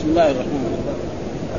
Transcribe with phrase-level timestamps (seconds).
[0.00, 1.04] بسم الله الرحمن الرحيم.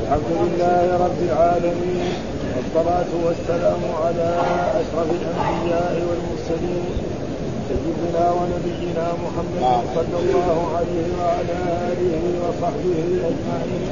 [0.02, 2.12] الحمد لله رب العالمين
[2.54, 4.28] والصلاة والسلام على
[4.82, 6.86] أشرف الأنبياء والمرسلين
[7.68, 9.62] سيدنا ونبينا محمد.
[9.94, 11.58] صلى الله عليه وعلى
[11.90, 12.98] آله وصحبه
[13.30, 13.90] أجمعين.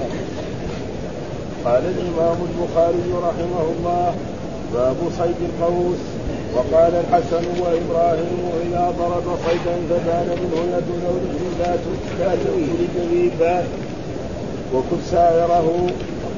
[1.65, 4.09] قال الإمام البخاري رحمه الله
[4.75, 6.03] باب صيد القوس.
[6.55, 11.15] وقال الحسن وإبراهيم إذا ضرب صيدا فبان منه يد أو
[11.61, 12.41] لا تؤكل
[12.81, 13.65] الجبيبات
[14.75, 15.89] وكن سائره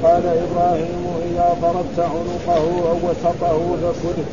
[0.02, 4.24] وقال إبراهيم إذا ضربت عنقه أو وسطه فكله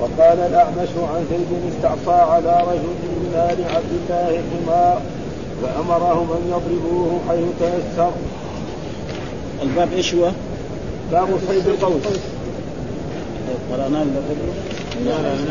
[0.00, 2.88] وقال الأعمش عن زيد استعصى على رجل
[3.22, 5.00] من آل عبد الله حمار
[5.62, 8.12] فأمرهم أن يضربوه حيث تيسر.
[9.62, 10.30] الباب إيش هو؟
[11.12, 12.02] باب صيد القوس.
[13.70, 14.54] قرأناه من
[15.04, 15.46] لا لا من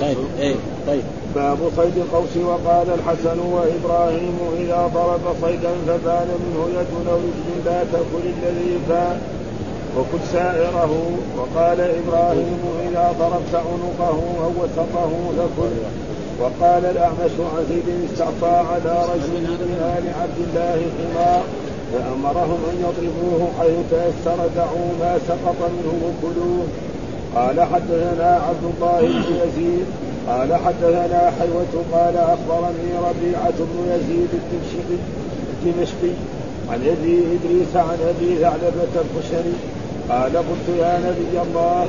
[0.00, 0.54] طيب إيه
[0.86, 1.02] طيب.
[1.34, 7.84] باب صيد القوس وقال الحسن وإبراهيم إذا ضرب صيدا فبان منه يد أو رجل لا
[7.92, 9.18] تكن الذي فان
[9.98, 10.92] وكن سائره.
[11.38, 15.76] وقال إبراهيم إذا ضربت عنقه أو وسطه فكل.
[16.40, 21.42] وقال الأعمش عن زيد استعطى على رجل من آل عبد الله حمار
[21.92, 26.66] فأمرهم أن يضربوه حيث تيسر دعوا ما سقط منه وكلوه.
[27.34, 29.86] قال حدثنا عبد الله بن يزيد
[30.28, 34.28] قال حدثنا حيوة قال أخبرني ربيعة بن يزيد
[35.52, 36.12] الدمشقي
[36.70, 39.54] عن أبي إدريس عن أبي ثعلبة الخشني
[40.10, 41.86] قال قلت يا نبي الله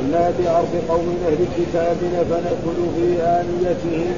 [0.00, 1.96] إنا بأرض قوم أهل الكتاب
[2.30, 4.12] فنأكل في آنيتهم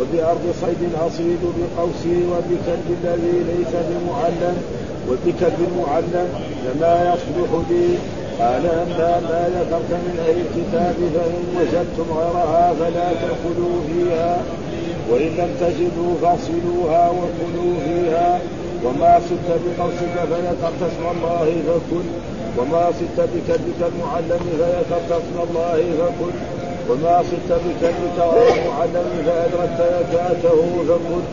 [0.00, 4.56] وبأرض صيد أصيد بقوسي وبكلب الذي ليس بمعلم
[5.08, 6.28] وبكلب معلم
[6.64, 7.98] فما يصلح لي
[8.40, 14.42] قال أما ما ذكرت من أهل الكتاب فإن وجدتم غيرها فلا تأكلوا فيها
[15.10, 18.40] وإن لم تجدوا فاصلوها وكلوا فيها
[18.84, 22.06] وما صدت بقوسك فذكرت اسم الله فكل
[22.58, 26.34] وما صدت بكلبك المعلم فذكرت اسم الله فكل
[26.90, 31.24] وما صدت بكلبك غير معلم فأدركت زكاته فكل.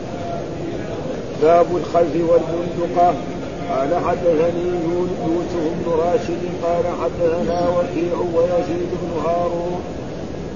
[1.42, 3.14] باب الخلف والبندقة.
[3.70, 4.68] قال حدثني
[5.28, 9.82] يوسف بن راشد قال حدثنا وكيع ويزيد بن هارون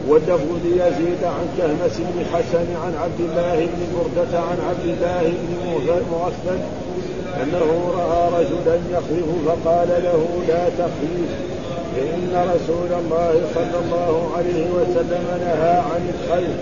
[0.08, 6.02] واللفظ ليزيد عن كهمس بن حسن عن عبد الله بن بردة عن عبد الله بن
[6.12, 6.60] مغفل
[7.44, 11.30] أنه رأى رجلا يخرف فقال له لا تخرف
[11.96, 16.56] فإن رسول الله صلى الله عليه وسلم نهى عن الخير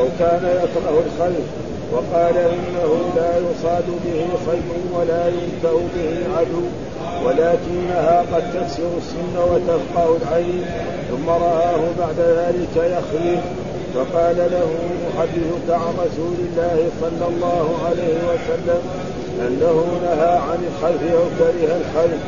[0.00, 1.44] أو كان يكره الخير.
[1.92, 6.64] وقال إنه لا يصاد به صيد ولا ينكأ به عدو
[7.24, 10.64] ولكنها قد تكسر السن وتفقع العين
[11.10, 13.44] ثم رآه بعد ذلك يخرف
[13.94, 14.70] فقال له
[15.06, 18.80] محدثك عن رسول الله صلى الله عليه وسلم
[19.46, 22.20] أنه نهى عن الخلف أو كره الخلف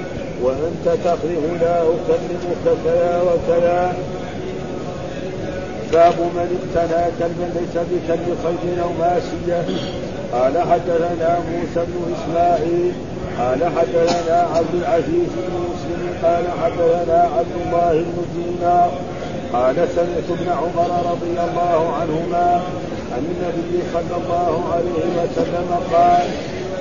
[0.43, 3.95] وأنت تخرف لا أكلمك كذا وكذا.
[5.93, 9.65] باب من اقتنى كلبا ليس بكلب صيد أو ماشيه
[10.33, 12.93] قال حدثنا موسى بن إسماعيل
[13.39, 18.91] قال حدثنا عبد العزيز بن مسلم قال حدثنا عبد الله بن دينار
[19.53, 22.63] قال سمعت ابن عمر رضي الله عنهما
[23.13, 26.27] عن النبي صلى الله عليه وسلم قال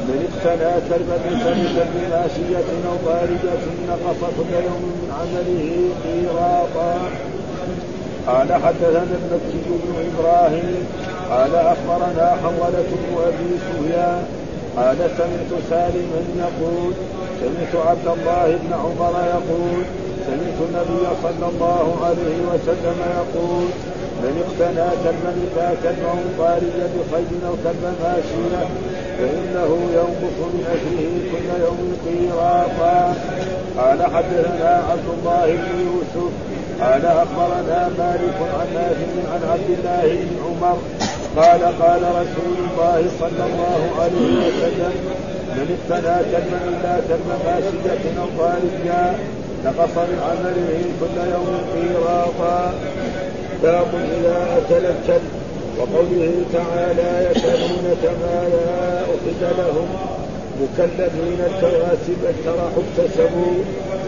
[0.08, 7.10] من اقتنى كلبا ليس بكلب ماشيه أو خارجه نقص كل يوم من عمله قيراطا
[8.30, 10.86] قال حدثنا المكي بن إبراهيم
[11.32, 14.24] قال أخبرنا حولة بن أبي سفيان
[14.78, 16.94] قال سمعت سالما يقول
[17.42, 19.84] سمعت عبد الله بن عمر يقول
[20.28, 23.66] سمعت النبي صلى الله عليه وسلم يقول
[24.24, 28.64] من اقتنى كلبا اذا كلبه طاريا بخير أو كلبا ماشيا
[29.18, 33.16] فإنه ينقص من اجره كل يوم قيراطا
[33.78, 36.32] قال حدثنا عبد الله بن يوسف
[36.82, 40.78] قال أخبرنا مالك عن نافع عن عبد الله بن عمر
[41.38, 44.94] قال قال رسول الله صلى الله عليه وسلم
[45.56, 49.16] من ابتلى كلبا إلا كلب فاسدة أو ضاريا
[49.66, 52.74] نقص من عمله كل يوم قيراطا
[53.64, 53.88] باب
[54.20, 55.30] إذا اكل الكلب
[55.78, 59.88] وقوله تعالى يسألونك ماذا اخذ لهم
[60.62, 63.54] مكلفين الكواسب الترح اكتسبوا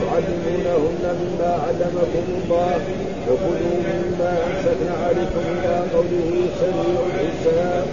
[0.01, 2.80] تعلمونهن مما علمكم الله
[3.27, 7.86] وكلوا مما امسكن عليكم إلى قوله سميع الحساب.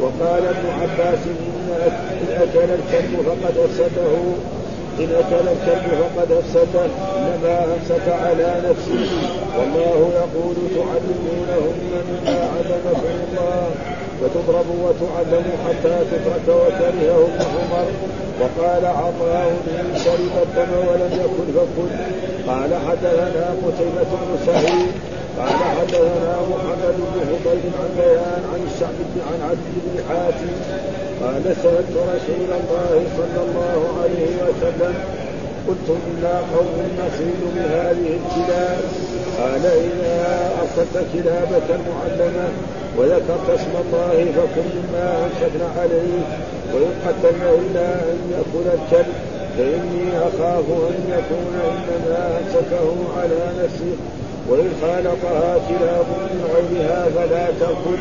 [0.00, 4.12] وقال ابن عباس إن أكل الكلب فقد افسده
[5.00, 6.84] إن أكل الكلب فقد أفسده
[7.16, 9.10] إنما أمسك على نفسه.
[9.58, 13.70] والله يقول تعلمونهن مما علمكم الله.
[14.34, 17.86] تضرب وتعلم حتى تترك وكرهه ابن عمر.
[18.40, 21.90] وقال عطاء ان شرب الدم ولم يكن فكل.
[22.50, 24.92] قال حدثنا قتيبة بن سعيد
[25.38, 28.98] قال حدثنا محمد بن فضيل عن بيان عن الشعب
[29.28, 30.50] عن عبد بن حاتم.
[31.22, 34.94] قال سألت رسول الله صلى الله عليه وسلم
[35.68, 38.78] قلت إنا قوم نصيد بهذه الكلاب.
[39.38, 42.48] قال إذا أصبت كلابة معلمة
[42.98, 46.14] وذكرت اسم الله فكن مما أمسكنا عليه
[46.74, 49.14] وإن قتلن إلا أن يأكل الكلب
[49.58, 51.54] فإني أخاف أن يكون
[51.88, 52.86] إنما أمسكه
[53.20, 53.92] على نفسه
[54.48, 57.98] وإن خالطها كلاب من غيرها فلا تأكل.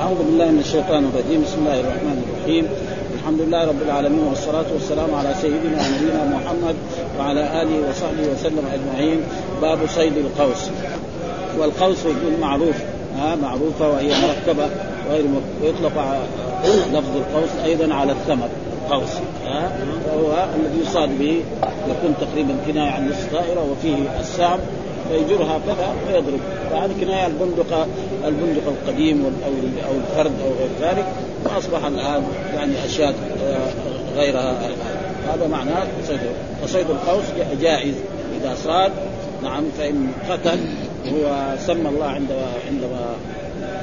[0.00, 2.66] أعوذ بالله من الشيطان الرجيم بسم الله الرحمن الرحيم.
[3.14, 6.76] الحمد لله رب العالمين والصلاة والسلام على سيدنا ونبينا محمد
[7.18, 9.20] وعلى آله وصحبه وسلم أجمعين.
[9.62, 10.70] باب صيد القوس.
[11.58, 11.98] والقوس
[12.40, 12.76] معروف.
[13.18, 14.68] ها معروفة وهي مركبة
[15.10, 15.24] غير
[15.62, 15.92] ويطلق
[16.92, 18.48] لفظ القوس أيضا على الثمر.
[18.90, 19.10] قوس.
[19.46, 19.72] ها
[20.06, 24.58] وهو الذي يصاد به يكون تقريبا كناية عن نصف دائرة وفيه السام
[25.08, 26.40] فيجرها كذا ويضرب
[26.70, 27.86] فهذه كناية البندق
[28.24, 29.50] البندق القديم أو
[29.88, 31.06] أو الفرد أو غير ذلك
[31.44, 32.22] وأصبح الآن
[32.54, 33.14] يعني أشياء
[34.16, 34.50] غيرها.
[34.50, 34.76] الآن
[35.32, 36.20] هذا معناه صيد
[36.64, 37.24] وصيد القوس
[37.60, 37.94] جائز.
[38.40, 38.92] إذا صاد
[39.42, 40.58] نعم فإن قتل
[41.12, 43.16] هو سمى الله عندما عندما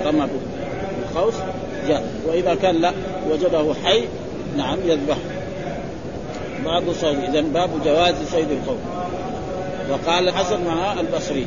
[0.06, 0.28] رمى
[1.14, 1.34] بالقوس
[1.88, 2.04] جاء.
[2.28, 2.92] وإذا كان لا
[3.32, 4.04] وجده حي
[4.58, 5.18] نعم يذبح.
[6.66, 8.80] باب صيد إذا باب جواز صيد القوس
[9.92, 11.46] وقال الحسن مع البصري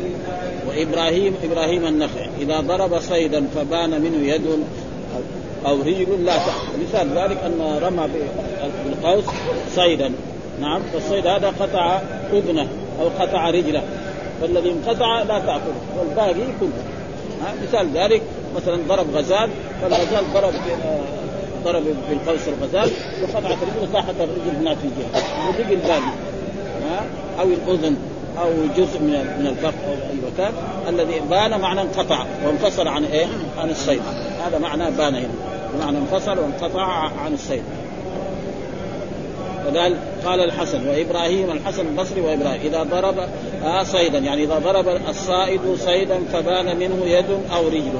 [0.68, 4.46] وإبراهيم إبراهيم النخعي إذا ضرب صيدا فبان منه يد
[5.66, 8.08] أو رجل لا تأخذ مثال ذلك أن رمى
[8.84, 9.24] بالقوس
[9.74, 10.12] صيدا
[10.60, 12.00] نعم فالصيد هذا قطع
[12.32, 12.68] أذنه
[13.00, 13.82] أو قطع رجله.
[14.40, 16.84] فالذي انقطع لا تأكله والباقي كله.
[17.62, 18.22] مثال ذلك
[18.56, 19.50] مثلا ضرب غزال
[19.82, 20.52] فالغزال ضرب
[21.64, 22.90] ضرب بالقوس الغزال
[23.22, 26.12] وقطعت رجله طاحت الرجل هناك في الجهه وبقي الباقي
[27.40, 27.96] أو الأذن
[28.38, 30.52] أو جزء من من الفخ أو اي مكان
[30.88, 33.26] الذي بان معنى انقطع وانفصل عن إيه؟
[33.58, 34.02] عن الصيد.
[34.46, 35.28] هذا معنى بان هنا.
[35.74, 36.82] بمعنى انفصل وانقطع
[37.24, 37.62] عن الصيد.
[39.64, 42.60] فقال قال الحسن وإبراهيم الحسن البصري وإبراهيم.
[42.64, 43.14] إذا ضرب
[43.64, 44.18] آه صيدا.
[44.18, 47.92] يعني إذا ضرب الصائد صيدا فبان منه يد أو رجل.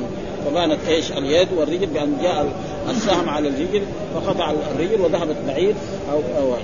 [0.47, 2.47] فبانت إيش؟ اليد والرجل بأن جاء
[2.91, 3.83] السهم على الرجل
[4.15, 5.77] فقطع الرجل وذهبت بعيد
[6.13, 6.57] أو أو,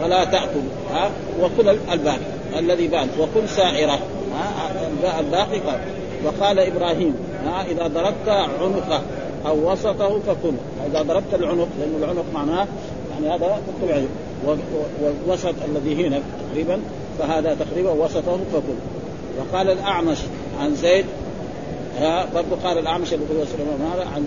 [0.00, 0.60] فلا تأكل.
[0.92, 1.10] ها؟
[1.40, 2.18] وكل الباقي.
[2.58, 3.08] الذي بان.
[3.20, 3.98] وكل سائرة.
[4.34, 5.80] ها؟ الباقي قال.
[6.24, 7.14] وقال إبراهيم
[7.46, 9.02] ها؟ إذا ضربت عنقه
[9.46, 10.54] أو وسطه فكل.
[10.90, 12.66] إذا ضربت العنق لأن العنق معناه
[13.24, 14.08] يعني هذا تكتب
[15.02, 16.80] والوسط الذي هنا تقريبا
[17.18, 18.78] فهذا تقريبا وسطه فكل
[19.38, 20.18] وقال الأعمش
[20.60, 21.04] عن زيد
[21.98, 23.24] ها برضه قال الأعمش ابو
[23.94, 24.26] هذا عن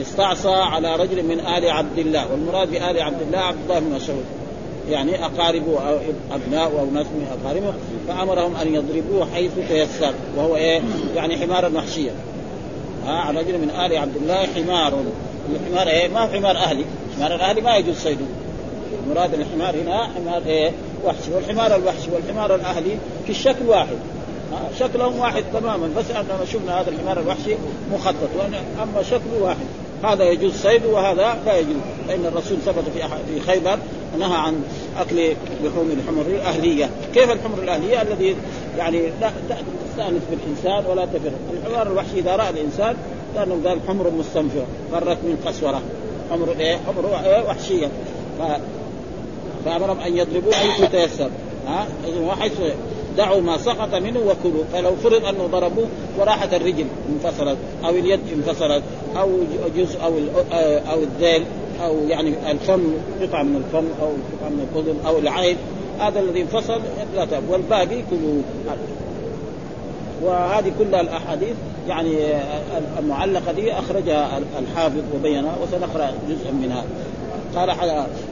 [0.00, 2.32] استعصى على رجل من آل عبد الله.
[2.32, 4.24] والمراد بآل عبد الله عبد الله بن مسعود.
[4.90, 5.98] يعني اقاربه أو
[6.32, 7.72] أبناء أو ناس من أقاربه
[8.08, 10.14] فأمرهم أن يضربوه حيث تيسر.
[10.36, 10.80] وهو إيه؟
[11.16, 12.12] يعني حمارا وحشيا
[13.06, 14.94] ها رجل من آل عبد الله حمار.
[15.50, 16.84] الحمار إيه؟ ما هو حمار أهلي،
[17.16, 18.24] حمار الأهلي ما يجوز صيده.
[19.10, 20.72] مراد الحمار هنا حمار إيه؟
[21.04, 23.96] وحشي والحمار الوحشي والحمار الأهلي في الشكل واحد.
[24.78, 25.90] شكلهم واحد تماما.
[25.96, 27.54] بس اننا شفنا هذا الحمار الوحشي
[27.92, 28.28] مخطط.
[28.82, 29.66] أما شكله واحد.
[30.04, 31.76] هذا يجوز صيده وهذا لا يجوز.
[32.08, 33.78] فإن الرسول ثبت في في خيبر
[34.18, 34.64] نهى عن
[35.00, 35.32] أكل
[35.64, 38.36] لحوم الحمر الأهلية، كيف الحمر الأهلية؟ الذي
[38.78, 39.30] يعني لا
[39.88, 42.96] تستأنس بالإنسان ولا تفر، الحمار الوحشي إذا رأى الإنسان
[43.34, 45.82] كانه قال حمر مستنفر فرت من قسورة،
[46.30, 47.86] حمر إيه؟ حمر إيه؟ وحشية.
[48.38, 48.42] ف...
[49.64, 51.30] فأمرهم أن يضربوه حيث تيسر.
[51.66, 51.86] ها؟
[52.40, 52.52] حيث
[53.16, 54.64] دعوا ما سقط منه وكلوا.
[54.72, 55.86] فلو فرض أنه ضربوه
[56.18, 58.82] وراحت الرجل انفصلت أو اليد انفصلت
[59.16, 59.30] أو
[59.76, 60.12] جزء أو
[60.92, 61.44] أو الذيل
[61.84, 62.82] أو يعني الفم
[63.22, 65.56] قطعه من الفم أو قطعه من الاذن أو العين
[65.98, 66.80] هذا الذي انفصل
[67.14, 68.42] لا تأب والباقي كله
[70.22, 71.56] وهذه كلها الأحاديث
[71.88, 72.16] يعني
[72.98, 76.84] المعلقة دي أخرجها الحافظ وبينها وسنقرأ جزءا منها.
[77.56, 77.70] قال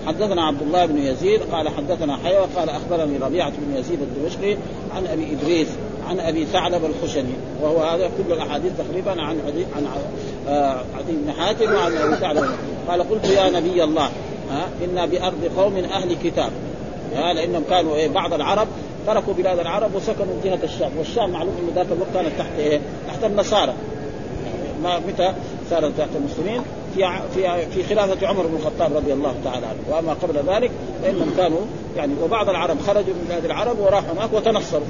[0.06, 4.56] حدثنا عبد الله بن يزيد قال حدثنا حيوى قال أخبرني ربيعة بن يزيد الدمشقي
[4.96, 5.68] عن أبي إدريس
[6.08, 7.32] عن أبي ثعلب الخشني
[7.62, 9.38] وهو هذا كل الأحاديث تقريبا عن
[9.76, 9.86] عن
[10.98, 12.44] عدي بن حاتم وعن أبي ثعلب.
[12.88, 14.10] قال قلت يا نبي الله
[14.50, 16.50] ها إنا بأرض قوم أهل كتاب.
[17.14, 18.68] لأنهم كانوا إيه بعض العرب
[19.06, 20.90] تركوا بلاد العرب وسكنوا جهة الشام.
[20.98, 23.74] والشام معلوم إنه ذاك الوقت كانت تحت إيه؟ تحت النصارى.
[24.82, 25.32] ما متى
[25.70, 26.62] صارت تحت المسلمين؟
[26.94, 29.78] في في في خلافة عمر بن الخطاب رضي الله تعالى عنه.
[29.90, 30.70] وأما قبل ذلك
[31.02, 31.60] فإنهم كانوا
[31.96, 34.86] يعني وبعض العرب خرجوا من بلاد العرب وراحوا هناك وتنصروا.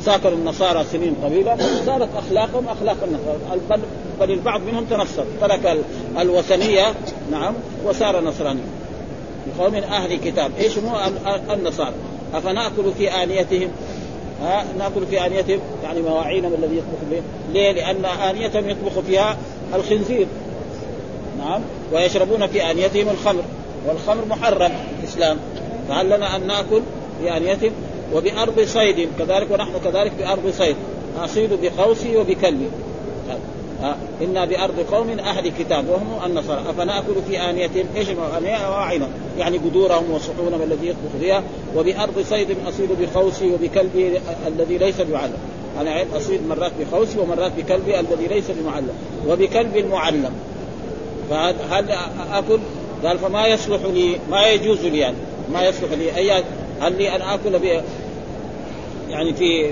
[0.00, 1.56] ساكنوا النصارى سنين طويلة.
[1.86, 3.60] صارت أخلاقهم اخلاق النصارى.
[4.20, 5.24] بل البعض منهم تنصر.
[5.40, 5.78] ترك
[6.20, 6.94] الوثنية.
[7.30, 7.54] نعم.
[7.84, 8.64] وصار نصرانيا.
[9.58, 10.50] قوم أهل كتاب.
[10.58, 11.10] إيش هو
[11.50, 11.94] النصارى؟
[12.34, 13.68] أفنأكل في آنيتهم؟
[14.42, 17.20] ها نأكل في آنيتهم؟ يعني مواعينهم الذي يطبخ به.
[17.52, 19.36] ليه؟ لأن آنيتهم يطبخ فيها
[19.74, 20.26] الخنزير.
[21.38, 21.60] نعم.
[21.92, 23.42] ويشربون في آنيتهم الخمر.
[23.88, 25.38] والخمر محرم في الإسلام.
[25.88, 26.82] فهل لنا أن نأكل
[27.20, 27.72] في آنيتهم؟
[28.14, 29.08] وبأرض صيد.
[29.18, 30.76] كذلك ونحن كذلك بأرض صيد.
[31.18, 32.66] أصيد بقوسي وبكلبي
[33.82, 33.96] آه.
[34.22, 36.70] إنا بأرض قوم أهل كتاب وهم النصارى.
[36.70, 41.42] أفنأكل في آنيتهم؟ إيش آنية واعينة يعني قدورهم وصحونهم الذي يطبخ فيها.
[41.76, 45.38] وبأرض صيد أصيد بخوسي وبكلبي الذي ليس بعلم
[45.80, 48.94] أنا أصيد مرات بخوسي ومرات بكلبي الذي ليس بمعلم.
[49.28, 50.32] وبكلب المعلم
[51.30, 51.90] فهل
[52.32, 52.58] أكل؟
[53.04, 55.16] قال فما يصلح لي ما يجوز لي يعني.
[55.52, 56.16] ما يصلح لي.
[56.16, 56.44] أي
[56.80, 57.54] هل لي أن آكل
[59.10, 59.70] يعني في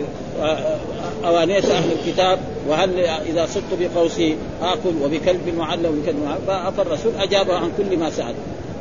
[1.25, 2.39] أوانية أهل الكتاب
[2.69, 8.35] وهل إذا صدت بقوسي آكل وبكلب معلم وبكلب معلم فالرسول أجاب عن كل ما سأل.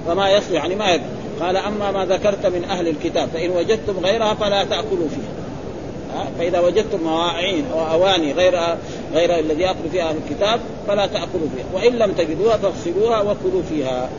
[0.08, 1.06] فما يصل يعني ما يدري
[1.42, 5.44] قال أما ما ذكرت من أهل الكتاب فإن وجدتم غيرها فلا تأكلوا فيها.
[6.40, 8.60] فإذا وجدتم مواعين أو أواني غير
[9.14, 11.66] غير الذي يأكل فيها أهل الكتاب فلا تأكلوا فيها.
[11.74, 14.10] وإن لم تجدوها فاغسلوها وكلوا فيها.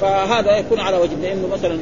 [0.00, 1.78] فهذا يكون على وجه لأنه مثلا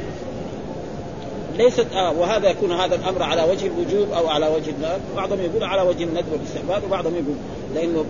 [1.57, 5.63] ليست آه وهذا يكون هذا الأمر على وجه الوجوب أو على وجه الندب بعضهم يقول
[5.63, 7.35] على وجه الندب والاستحباب وبعضهم يقول
[7.75, 8.05] لأنه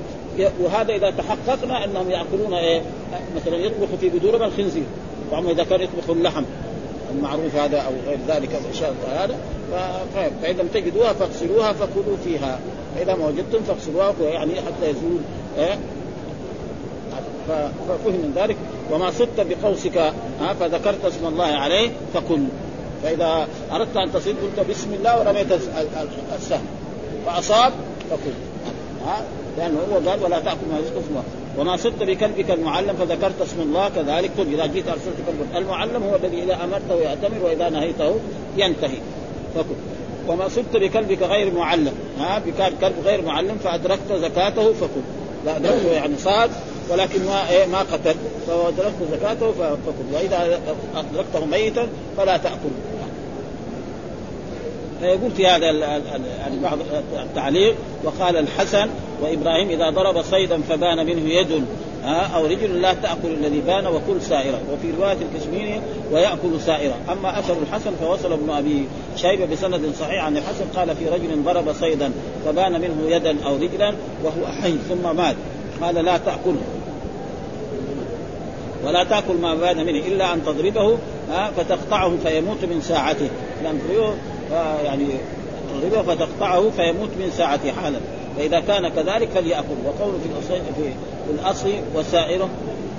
[0.60, 2.82] وهذا إذا تحققنا أنهم يأكلون إيه
[3.36, 4.84] مثلا يطبخ في بدورهم الخنزير.
[5.32, 6.44] طبعا إذا كان يطبخ اللحم
[7.16, 9.38] المعروف هذا أو غير ذلك الاشياء هذا
[10.42, 12.60] فإذا لم تجدوها فاغسلوها فكلوا فيها.
[12.96, 15.20] فإذا ما وجدتم فاغسلوها يعني حتى يزول
[15.58, 15.78] إيه
[17.88, 18.56] ففهم من ذلك.
[18.92, 20.14] وما صدت بقوسك
[20.60, 22.42] فذكرت اسم الله عليه فكل
[23.06, 25.48] فإذا أردت أن تصيد قلت بسم الله ورميت
[26.36, 26.66] السهم.
[27.26, 27.74] فأصاب
[28.12, 28.36] فكل.
[29.06, 29.22] ها؟
[29.58, 31.24] لأنه هو قال ولا تأكل ما اسمه.
[31.58, 34.32] وما صدت بكلبك المعلم فذكرت اسم الله كذلك.
[34.38, 38.16] كل إذا جيت أرسلت كلبك المعلم هو الذي إذا أمرته يأتمر وإذا نهيته
[38.58, 38.98] ينتهي.
[39.56, 39.76] فكل.
[40.28, 41.94] وما صدت بكلبك غير معلم.
[42.20, 45.06] ها؟ بكان كلب غير معلم فأدركت زكاته فكل.
[45.46, 46.50] لا أدركته يعني صاد
[46.90, 48.16] ولكن ما إيه ما قتل.
[48.48, 50.14] فأدركت زكاته فكل.
[50.14, 50.60] وإذا
[50.96, 52.76] أدركته ميتا فلا تأكل.
[55.00, 55.72] فيقول في هذا
[56.64, 56.78] بعض
[57.14, 58.90] التعليق وقال الحسن
[59.22, 61.64] وإبراهيم إذا ضرب صيدا فبان منه يد
[62.06, 66.94] أو رجل لا تأكل الذي بان وكل سائرة وفي رواية الكشميري ويأكل سائرة.
[67.12, 71.74] أما أثر الحسن فوصل ابن أبي شيبة بسند صحيح عن الحسن قال في رجل ضرب
[71.74, 72.12] صيدا
[72.46, 75.36] فبان منه يدا أو رجلا وهو حي ثم مات
[75.82, 76.62] قال لا تاكله
[78.86, 80.98] ولا تأكل ما بان منه إلا أن تضربه
[81.58, 83.30] فتقطعه فيموت من ساعته.
[83.64, 83.80] لأن
[84.84, 85.06] يعني
[85.74, 88.00] تضربه فتقطعه فيموت من ساعته حالا.
[88.38, 89.76] فإذا كان كذلك فليأكل.
[89.86, 92.50] وقوله في الاصل في الأصل وسائره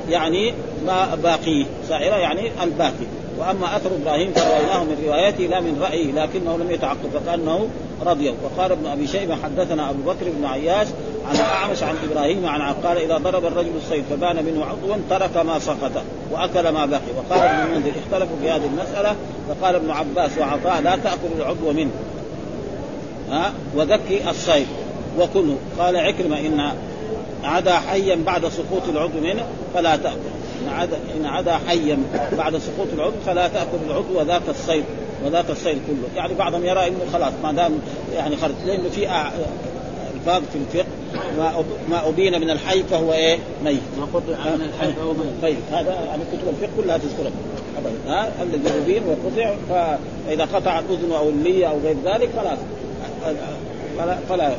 [0.09, 0.55] يعني
[0.87, 3.07] ما باقيه سائره يعني الباقي.
[3.39, 7.69] وأما أثر إبراهيم فرويناه من روايته لا من رأيه لكنه لم يتعقب فكأنه
[8.07, 10.87] رضي وقال ابن أبي شيبة حدثنا أبو بكر بن عياش
[11.29, 15.59] عن الاعمش عن إبراهيم عن قال إذا ضرب الرجل الصيد فبان منه عضوا ترك ما
[15.59, 16.03] سقط
[16.33, 17.01] وأكل ما بقي.
[17.17, 19.17] وقال ابن المنذر اختلفوا في هذه المسألة
[19.49, 21.91] فقال ابن عباس وعطاء لا تأكل العضو منه.
[23.31, 24.67] ها؟ وذكي الصيد
[25.19, 25.57] وكله.
[25.79, 26.73] قال عكرمة إن
[27.45, 30.17] عدا حيا بعد سقوط العضو منه فلا تأكل.
[30.63, 31.99] إن عدا إن عدا حيا
[32.39, 34.85] بعد سقوط العضو فلا تأكل العضو وذاك الصيد
[35.25, 36.09] وذاك الصيد كله.
[36.17, 37.73] يعني بعضهم يرى إنه خلاص ما دام
[38.15, 39.09] يعني خرج لأنه في
[40.27, 40.87] الفاظ في الفقه.
[41.39, 43.81] ما ما أبين من الحي فهو إيه؟ ميت.
[43.99, 45.33] ما قطع من الحي فهو ميت.
[45.43, 47.33] طيب هذا يعني كتب الفقه كلها تذكره
[47.79, 48.13] ابدا.
[48.13, 52.59] ها؟ الذي ابين وقطع فإذا قطع الأذن أو اللية أو غير ذلك خلاص
[53.99, 54.53] فلا, فلا.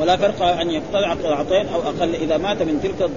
[0.00, 2.14] ولا فرق أن يقتطع قطعتين أو أقل.
[2.14, 3.10] إذا مات من تلك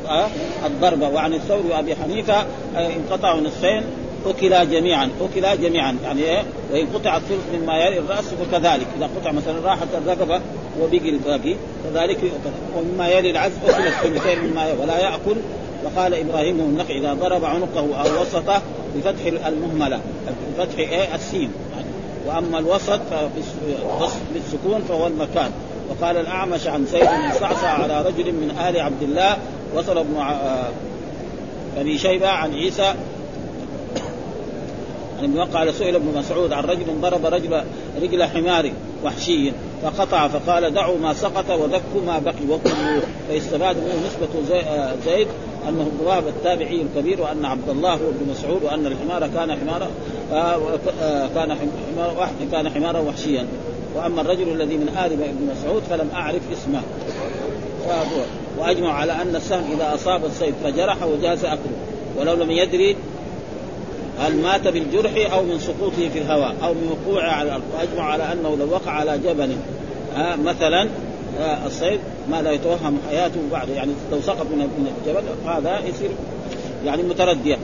[0.65, 1.09] الضربة.
[1.09, 3.83] وعن الثور وأبي حنيفة انقطعوا نصفين.
[4.25, 5.97] أكلا جميعا أكلا جميعا.
[6.03, 10.41] يعني إيه؟ وإن قطع الثلث مما يلي الرأس فكذلك إذا قطع مثلا راحت الرقبة
[10.81, 12.17] وبقي الباقي كذلك
[12.77, 14.81] ومما يلي العز أكل الثلثين مما يلي.
[14.81, 15.35] ولا يأكل.
[15.83, 18.61] وقال إبراهيم بن النقع إذا ضرب عنقه أو وسطه
[18.95, 19.99] بفتح المهملة.
[20.57, 21.51] بفتح إيه؟ السين.
[22.27, 22.99] وأما الوسط
[24.33, 25.51] بالسكون فهو المكان.
[25.89, 27.09] وقال الأعمش عن سيد
[27.39, 29.37] صعصع على رجل من آل عبد الله
[29.75, 30.15] وصل ابن
[31.77, 32.93] أبي شيبة عن عيسى
[35.19, 37.61] عن ابن قال سئل ابن مسعود عن رجل ضرب رجل
[38.01, 38.71] رجل حمار
[39.03, 39.51] وحشي
[39.83, 44.59] فقطع فقال دعوا ما سقط وذكوا ما بقي وكلوا فاستفاد منه نسبة
[45.05, 45.27] زيد
[45.69, 49.87] أنه وهب التابعي الكبير وأن عبد الله ابن مسعود وأن الحمار كان حمارا
[51.35, 51.57] كان
[51.95, 53.45] حمار كان حمارا وحشيا.
[53.95, 56.81] وأما الرجل الذي من آل ابن مسعود فلم أعرف اسمه.
[58.59, 61.77] واجمعوا على أن السهم إذا أصاب الصيد فجرحه جاز أكله.
[62.19, 62.95] ولو لم يدري
[64.19, 68.23] هل مات بالجرح أو من سقوطه في الهواء أو من وقوعه على الأرض؟ واجمع على
[68.23, 69.55] أنه لو وقع على جبل
[70.15, 70.89] آه مثلا
[71.39, 71.99] آه الصيد
[72.31, 76.09] ما لا يتوهم حياته بعد يعني لو سقط من الجبل هذا يصير
[76.85, 77.57] يعني مترديا.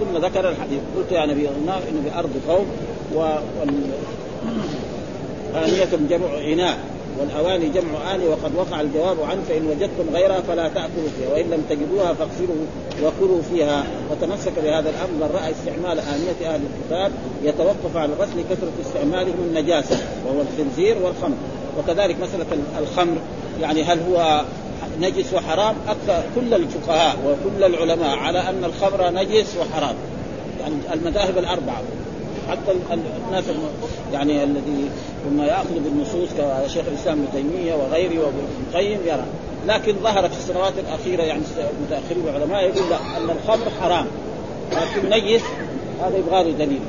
[0.00, 2.66] ثم ذكر الحديث قلت يا نبي الله انه بأرض قوم
[5.54, 6.78] آنية جمع إناء.
[7.20, 11.64] والأواني جمع آني وقد وقع الجواب عنه فإن وجدتم غيرها فلا تأكلوا فيها وإن لم
[11.70, 12.66] تجدوها فاغسلوا
[13.02, 13.84] وكلوا فيها.
[14.10, 19.98] وتمسك بهذا الأمر من رأى استعمال آنية أهل الكتاب يتوقف على الغسل كثرة استعمالهم النجاسة
[20.26, 21.36] وهو الخنزير والخمر.
[21.78, 22.46] وكذلك مسألة
[22.78, 23.16] الخمر
[23.60, 24.44] يعني هل هو
[25.00, 29.94] نجس وحرام؟ أكثر كل الفقهاء وكل العلماء على أن الخمر نجس وحرام.
[30.60, 31.82] يعني المذاهب الأربعة.
[32.50, 32.72] حتى
[33.28, 33.44] الناس
[34.12, 34.90] يعني الذي
[35.24, 39.24] كنا ياخذ بالنصوص كشيخ الإسلام ابن تيمية وغيره وابن القيم يرى.
[39.66, 41.42] لكن ظهر في السنوات الأخيرة يعني
[41.86, 44.06] متأخرين العلماء يقول لا أن الخمر حرام.
[44.72, 45.42] لكن نجس
[46.02, 46.80] هذا يبغى له دليل.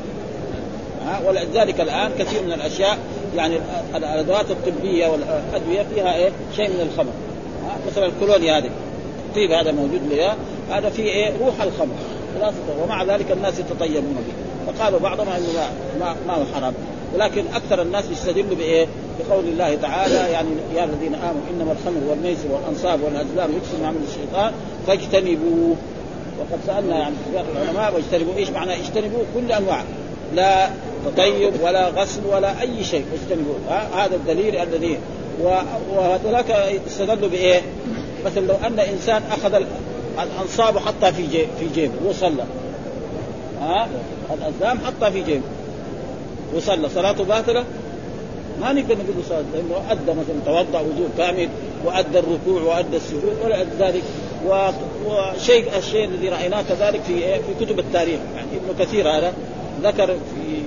[1.26, 2.98] ولذلك الآن كثير من الأشياء
[3.36, 3.60] يعني
[3.96, 7.12] الأدوات الطبية والأدوية فيها إيه؟ شيء من الخمر.
[7.88, 8.70] مثلا الكولونيا هذه.
[9.30, 10.36] الطيب هذا موجود لها
[10.72, 11.96] هذا فيه إيه؟ روح الخمر.
[12.84, 15.48] ومع ذلك الناس يتطيبون به فقالوا بعضهم انه
[16.00, 16.74] ما, ما هو حرام.
[17.16, 18.88] ولكن أكثر الناس يستدلوا بإيه؟
[19.20, 24.00] بقول الله تعالى يعني يا الذين آمنوا إنما الخمر والميسر والأنصاب والأزلام يكسر من عمل
[24.08, 24.52] الشيطان
[24.88, 25.76] فاجتنبوه.
[26.40, 27.16] وقد سألنا يعني
[27.56, 29.84] العلماء واجتنبوا إيش معنى اجتنبوا؟ كل أنواع.
[30.36, 30.70] لا
[31.06, 33.56] تطيب ولا غسل ولا أي شيء اجتنبوه.
[33.96, 34.98] هذا الدليل الذي
[35.96, 36.52] وهذولاك
[36.88, 37.62] استدلوا بإيه؟
[38.26, 39.62] مثلا لو أن إنسان أخذ
[40.20, 42.44] الأنصاب وحطها في جيب في جيبه وصلى.
[43.62, 43.88] ها؟
[44.34, 45.42] الازلام حطها في جيبه.
[46.56, 46.90] وصلى.
[46.90, 47.64] صلاته باطلة؟
[48.62, 49.44] ما نقدر نقول له صلاة.
[49.54, 51.50] لأنه أدى مثلا توضأ وضوء كامل
[51.86, 54.04] وأدى الركوع وأدى السجود ولا ذلك.
[54.46, 58.20] وشيء الشيء الذي رأيناه كذلك في في كتب التاريخ.
[58.36, 59.34] يعني ابن كثير هذا
[59.84, 60.62] ذكر في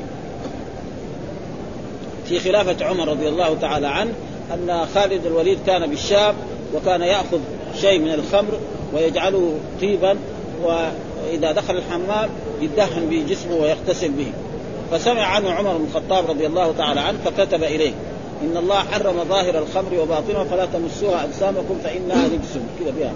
[2.28, 4.12] في خلافة عمر رضي الله تعالى عنه
[4.54, 6.34] أن خالد الوليد كان بالشام
[6.74, 7.38] وكان يأخذ
[7.80, 8.58] شيء من الخمر
[8.94, 10.16] ويجعله طيبا
[10.62, 12.28] وإذا دخل الحمام
[12.62, 14.32] يدهن به جسمه ويغتسل به.
[14.92, 17.92] فسمع عنه عمر بن الخطاب رضي الله تعالى عنه فكتب إليه
[18.42, 22.58] إن الله حرم ظاهر الخمر وباطنه فلا تمسوها أجسامكم فإنها رجس.
[22.80, 23.12] كذا بها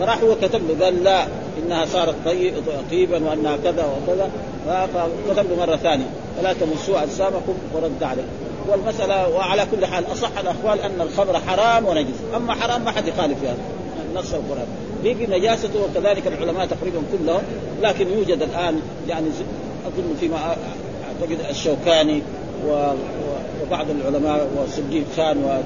[0.00, 1.26] فراح هو كتب له قال لا
[1.58, 2.14] إنها صارت
[2.90, 4.30] طيبا وأنها كذا وكذا.
[4.66, 6.06] فكتب له مرة ثانية
[6.38, 8.22] فلا تمسوها أجسامكم ورد عليه.
[8.68, 12.14] والمسألة وعلى كل حال أصح الأقوال أن الخمر حرام ونجس.
[12.36, 13.58] أما حرام ما حد يخالف في هذا
[14.14, 14.66] نص القرآن.
[15.02, 17.42] بيجي نجاسته وكذلك العلماء تقريبا كلهم
[17.82, 19.26] لكن يوجد الآن يعني
[19.86, 22.22] أظن فيما أعتقد الشوكاني
[22.66, 25.62] وبعض العلماء وسجين خان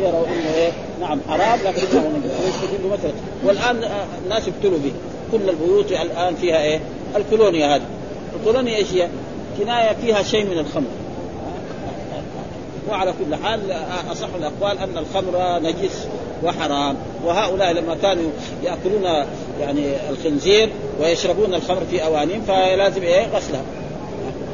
[0.00, 1.82] يروا إنه إيه نعم حرام لكن
[2.48, 3.12] يستدلوا مثلا.
[3.44, 3.90] والآن
[4.24, 4.92] الناس يبتلوا به.
[5.32, 6.80] كل البيوت الآن فيها إيه؟
[7.16, 7.82] الكولونيا هذه.
[8.40, 9.08] الكولونيا إيش هي؟
[9.58, 10.88] كناية فيها شيء من الخمر.
[12.90, 13.60] وعلى كل حال
[14.12, 16.06] أصح الأقوال أن الخمر نجس.
[16.44, 16.96] وحرام.
[17.24, 18.30] وهؤلاء لما كانوا
[18.64, 19.26] يأكلون
[19.60, 20.70] يعني الخنزير
[21.00, 23.62] ويشربون الخمر في اوانيهم فلازم إيه؟ غسلها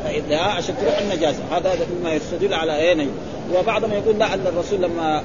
[0.04, 1.38] فإذا عشان تروح النجاسة.
[1.52, 3.06] هذا مما يستدل على إيه؟
[3.54, 5.22] وبعضهم يقول لا أن الرسول لما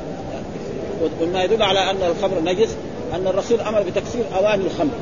[1.22, 2.70] وما يدل على أن الخمر نجس
[3.14, 4.94] أن الرسول أمر بتكسير أواني الخمر.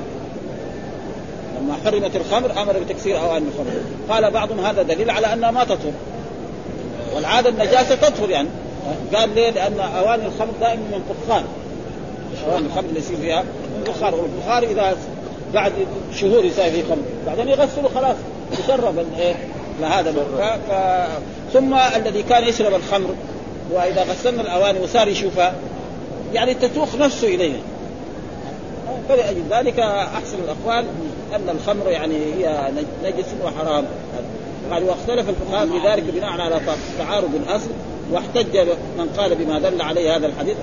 [1.62, 3.72] لما حرمت الخمر أمر بتكسير أواني الخمر.
[4.10, 5.94] قال بعضهم هذا دليل على أنها ما تطهر.
[7.16, 8.48] والعادة النجاسة تطهر يعني.
[9.16, 11.44] قال ليه؟ لأن أواني الخمر دائما من فخار
[12.48, 14.98] أواني الخمر اللي يصير فيها من فخار والفخار إذا
[15.54, 15.74] بعد
[16.16, 17.04] شهور يصير فيه خمر.
[17.28, 18.16] بعدين يغسلوا خلاص.
[18.60, 19.36] يشرب الايه
[19.82, 20.42] لهذا ف...
[20.72, 20.74] ف...
[21.54, 23.10] ثم الذي كان يشرب الخمر
[23.72, 25.54] وإذا غسلنا الأواني وصار يشوفها
[26.34, 27.60] يعني تتوخ نفسه إليها.
[29.10, 30.86] فلأجل ذلك أحسن الأقوال
[31.36, 32.72] أن الخمر يعني هي
[33.04, 33.86] نجس وحرام.
[34.72, 36.62] قال واختلف الفقهاء في ذلك بناء على
[37.00, 37.70] تعارض الأصل.
[38.12, 38.58] واحتج
[38.98, 40.56] من قال بما دل عليه هذا الحديث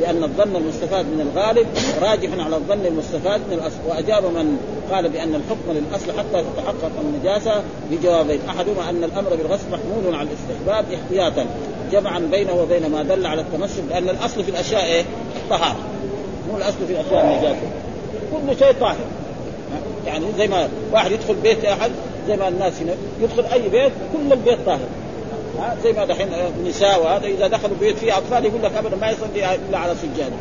[0.00, 1.66] لأن الظن المستفاد من الغالب
[2.02, 4.58] راجح على الظن المستفاد من الأصل وأجاب من
[4.92, 8.40] قال بأن الحكم للأصل حتى تتحقق النجاسة بجوابين.
[8.48, 11.46] أحدهما أن الأمر بالغسل محمول على الاستحباب احتياطا
[11.92, 15.04] جمعا بينه وبين ما دل على التمسك لأن الأصل في الأشياء إيه؟
[15.36, 15.76] الطهاره
[16.50, 17.66] مو الأصل في الأشياء النجاسة.
[18.32, 18.96] كل شيء طاهر.
[20.06, 21.90] يعني زي ما واحد يدخل بيت أحد
[22.28, 24.88] زي ما الناس هنا يدخل أي بيت كل البيت طاهر.
[25.58, 29.10] ها زي ما دحين النساء وهذا إذا دخلوا بيت فيه أطفال يقول لك ابدا ما
[29.10, 30.36] يصلي إلا على سجاده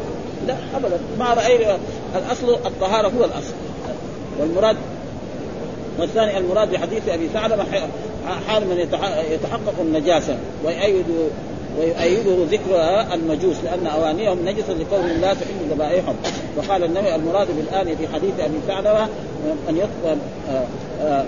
[0.47, 0.99] لا ابدا.
[1.19, 1.77] ما راينا
[2.15, 3.53] الأصل الطهارة هو الأصل.
[4.39, 4.77] والمراد
[5.99, 7.63] والثاني المراد بحديث أبي ثعلبة
[8.47, 8.77] حال من
[9.31, 11.05] يتحقق النجاسة ويؤيد
[11.79, 12.75] ويؤيده ذكر
[13.13, 16.15] المجوس لأن اوانيهم نجسه لقولهم لا تحل ذبائحهم
[16.57, 19.07] وقال النبي المراد بالآنية في حديث ابي ثعلبه
[19.67, 20.17] من يطبخ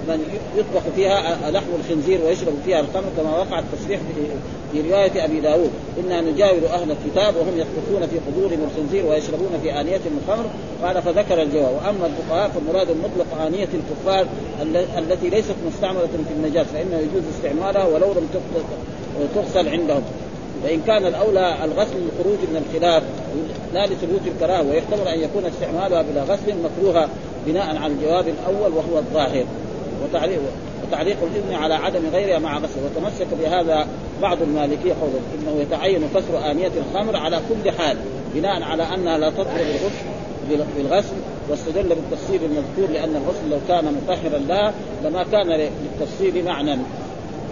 [0.08, 4.00] من يطبخ فيها لحم الخنزير ويشرب فيها الخمر كما وقع التصريح
[4.72, 5.72] في روايه ابي داود
[6.08, 10.46] أنا نجاور أهل الكتاب وهم يطبخون في قبورهم الخنزير ويشربون في انيتهم الخمر
[10.84, 14.28] قال فذكر الجواب واما الفقهاء فالمراد مطلق انيه الكفار
[14.98, 18.28] التي ليست مستعمله في النجاه فانه يجوز استعمالها ولو لم
[19.36, 20.02] تغسل عندهم
[20.64, 23.04] فإن كان الأولى الغسل للخروج من الخلاف
[23.74, 27.10] لا لثبوت الكراهة ويحتمل أن يكون استعمالها بلا غسل مكروها
[27.48, 29.46] بناء على الجواب الأول وهو الظاهر.
[30.04, 30.40] وتعليق
[30.88, 32.80] وتعليق الإذن على عدم غيرها مع غسل.
[32.86, 33.88] وتمسك بهذا
[34.22, 37.98] بعض المالكية قوله إنه يتعين كسر آنية الخمر على كل حال
[38.36, 40.20] بناء على أنها لا تطهر الغسل
[40.78, 41.16] بالغسل
[41.50, 46.78] واستدل بالتفصيل المذكور لأن الغسل لو كان مطهرا لها لما كان للتفصيل معنى.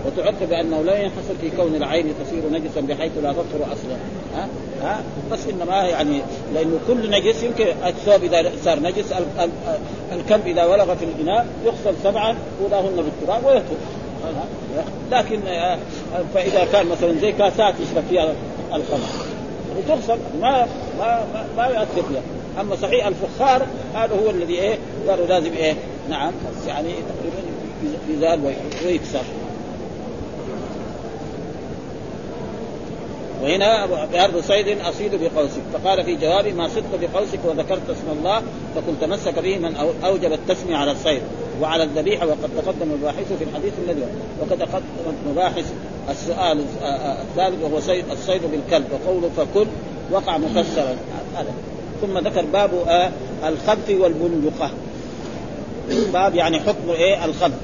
[0.05, 3.97] وتعد بانه لا ينحصر في كون العين تصير نجسا بحيث لا تطهر أصلا.
[4.36, 4.47] ها؟
[4.81, 6.21] ها؟ بس إنما يعني
[6.53, 9.13] لأنه كل نجس يمكن الثوب إذا صار نجس
[10.12, 13.77] الكلب إذا ولغ في الإناء يغسل سبعا اولاهن بالتراب ويترك
[15.12, 15.77] لكن آه،
[16.33, 18.33] فإذا كان مثلا زي كاسات يشرب فيها
[18.73, 19.07] الخمر
[19.77, 20.67] وتغسل ما
[20.99, 22.21] ما ما, ما يؤثر فيها.
[22.62, 24.77] أما صحيح الفخار هذا هو الذي إيه؟
[25.10, 25.73] قالوا لازم إيه؟
[26.10, 26.31] نعم
[26.67, 27.57] يعني تقريبا
[28.10, 28.53] يزال
[28.86, 29.23] ويكسر.
[33.43, 35.62] وهنا بأرض صيد أصيد بقوسك.
[35.73, 38.41] فقال في جوابه ما صدت بقوسك وذكرت اسم الله
[38.76, 41.21] فقل تمسك به من أوجب التسمية على الصيد
[41.62, 44.04] وعلى الذبيحة وقد تقدم الباحث في الحديث الذي
[44.41, 45.73] وقد تقدم مباحث
[46.10, 46.62] السؤال
[47.21, 49.67] الثالث وهو صيد الصيد بالكلب وقوله فكل
[50.12, 50.95] وقع مفسرا.
[51.36, 51.54] هذا.
[52.02, 52.69] ثم ذكر باب
[53.47, 54.71] الخبث والبندقة.
[56.13, 57.60] باب يعني حكم إيه الخبث.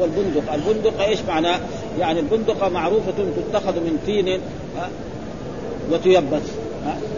[0.00, 1.60] والبندق البندق إيش معناه؟
[1.98, 3.12] يعني البندقة معروفة
[3.52, 4.40] تتخذ من طين
[5.92, 6.42] وتيبس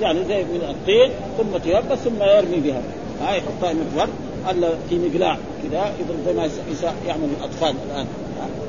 [0.02, 2.82] يعني زي من الطين ثم تيبس ثم يرمي بها
[3.20, 4.08] ها يحطها مقور
[4.50, 6.48] الا في مقلاع كذا يضرب زي ما
[7.06, 8.06] يعمل الأطفال الآن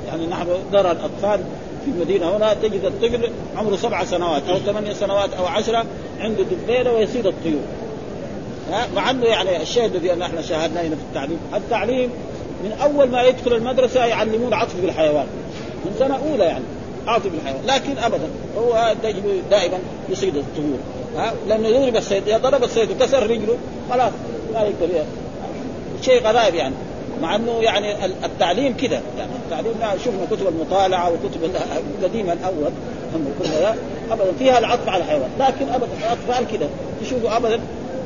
[0.08, 1.40] يعني نحن نرى الأطفال
[1.86, 5.86] في المدينة هنا تجد الطفل عمره سبع سنوات أو ثمانية سنوات أو عشرة
[6.20, 7.62] عنده دبيله ويصيد الطيور
[8.72, 12.10] ها مع انه يعني الشيء الذي إحنا شاهدناه هنا في التعليم التعليم
[12.64, 15.28] من أول ما يدخل المدرسة يعلمون عطف بالحيوان.
[15.88, 16.64] من سنه أولى يعني.
[17.08, 18.96] عاطف بالحيوان لكن ابدا هو
[19.52, 19.78] دائما
[20.10, 20.78] يصيد الطيور.
[21.18, 23.58] ها؟ لأنه يضرب الصيد إذا ضرب الصيد وكسر رجله
[23.90, 24.12] خلاص
[24.54, 25.04] ما يقدر
[26.02, 26.76] شيء غرائب يعني.
[27.22, 29.32] مع إنه يعني التعليم كذا يعني.
[29.46, 29.74] التعليم
[30.06, 31.52] شفنا كتب المطالعة وكتب
[32.02, 32.72] القديمه الأول
[33.40, 33.76] كلها
[34.12, 35.30] ابدا فيها العطف على الحيوان.
[35.40, 36.70] لكن ابدا الأطفال كذا
[37.02, 37.60] تشوفوا ابدا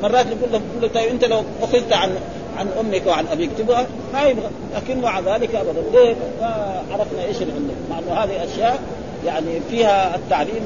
[0.04, 2.16] مرات يقول له طيب أنت لو أخذت عن
[2.58, 3.50] عن أمك وعن أبيك.
[3.58, 4.50] تبغى؟ ما يبغى.
[4.76, 5.84] لكن مع ذلك أبدا.
[5.94, 7.76] ليه؟ ما عرفنا إيش اللي عندك.
[7.90, 8.80] مع إنه هذه أشياء
[9.26, 10.62] يعني فيها التعليم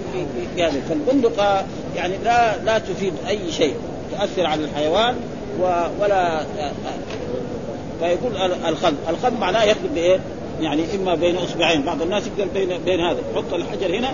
[0.55, 0.81] في هذه.
[0.89, 3.75] فالبندقة يعني لا لا تفيد أي شيء.
[4.11, 5.15] تؤثر على الحيوان
[5.99, 6.45] ولا
[7.99, 10.19] فيقول الخلق الخلق معناه يخلق بإيه؟
[10.61, 11.81] يعني إما بين أصبعين.
[11.81, 13.19] بعض الناس يقدر بين بين هذا.
[13.33, 14.11] يحط الحجر هنا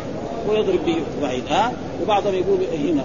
[0.50, 3.04] ويضرب به بعيد ها؟ وبعضهم يقول هنا.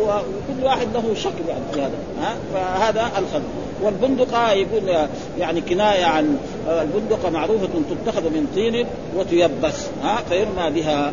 [0.00, 1.98] وكل واحد له شكل يعني في هذا.
[2.20, 3.42] ها؟ فهذا الخلق
[3.82, 11.12] والبندقة يقول يعني كناية عن البندقة معروفة تتخذ من طين وتيبس ها فيرمى بها.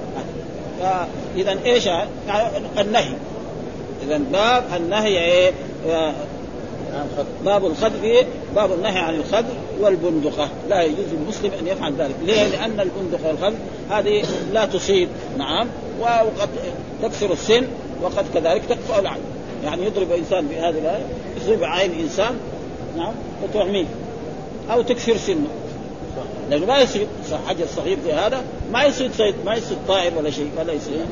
[1.35, 1.87] إذا إيش؟
[2.79, 3.13] النهي.
[4.03, 5.51] إذا باب النهي إيه؟
[7.45, 10.49] باب الخذف باب النهي عن الخذف والبندقة.
[10.69, 12.15] لا يجوز للمسلم أن يفعل ذلك.
[12.25, 13.57] ليه؟ لأن البندقة والخذف
[13.89, 15.09] هذه لا تصيب.
[15.37, 15.67] نعم.
[16.01, 16.49] وقد
[17.01, 17.67] تكسر السن
[18.01, 19.21] وقد كذلك تكفأ العين.
[19.63, 21.05] يعني يضرب انسان بهذه الآية
[21.37, 22.37] يصيب عين انسان
[22.99, 23.85] نعم وتعميه
[24.71, 25.47] أو تكسر سنه.
[26.49, 27.07] لأنه ما يصيد
[27.47, 31.05] حجر صغير زي هذا ما يصيد صيد ما يصيد طائر ولا شيء ولا يصيد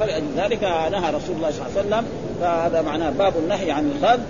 [0.00, 2.04] فلذلك نهى رسول الله صلى الله عليه وسلم
[2.40, 4.20] فهذا معناه باب النهي عن الخذ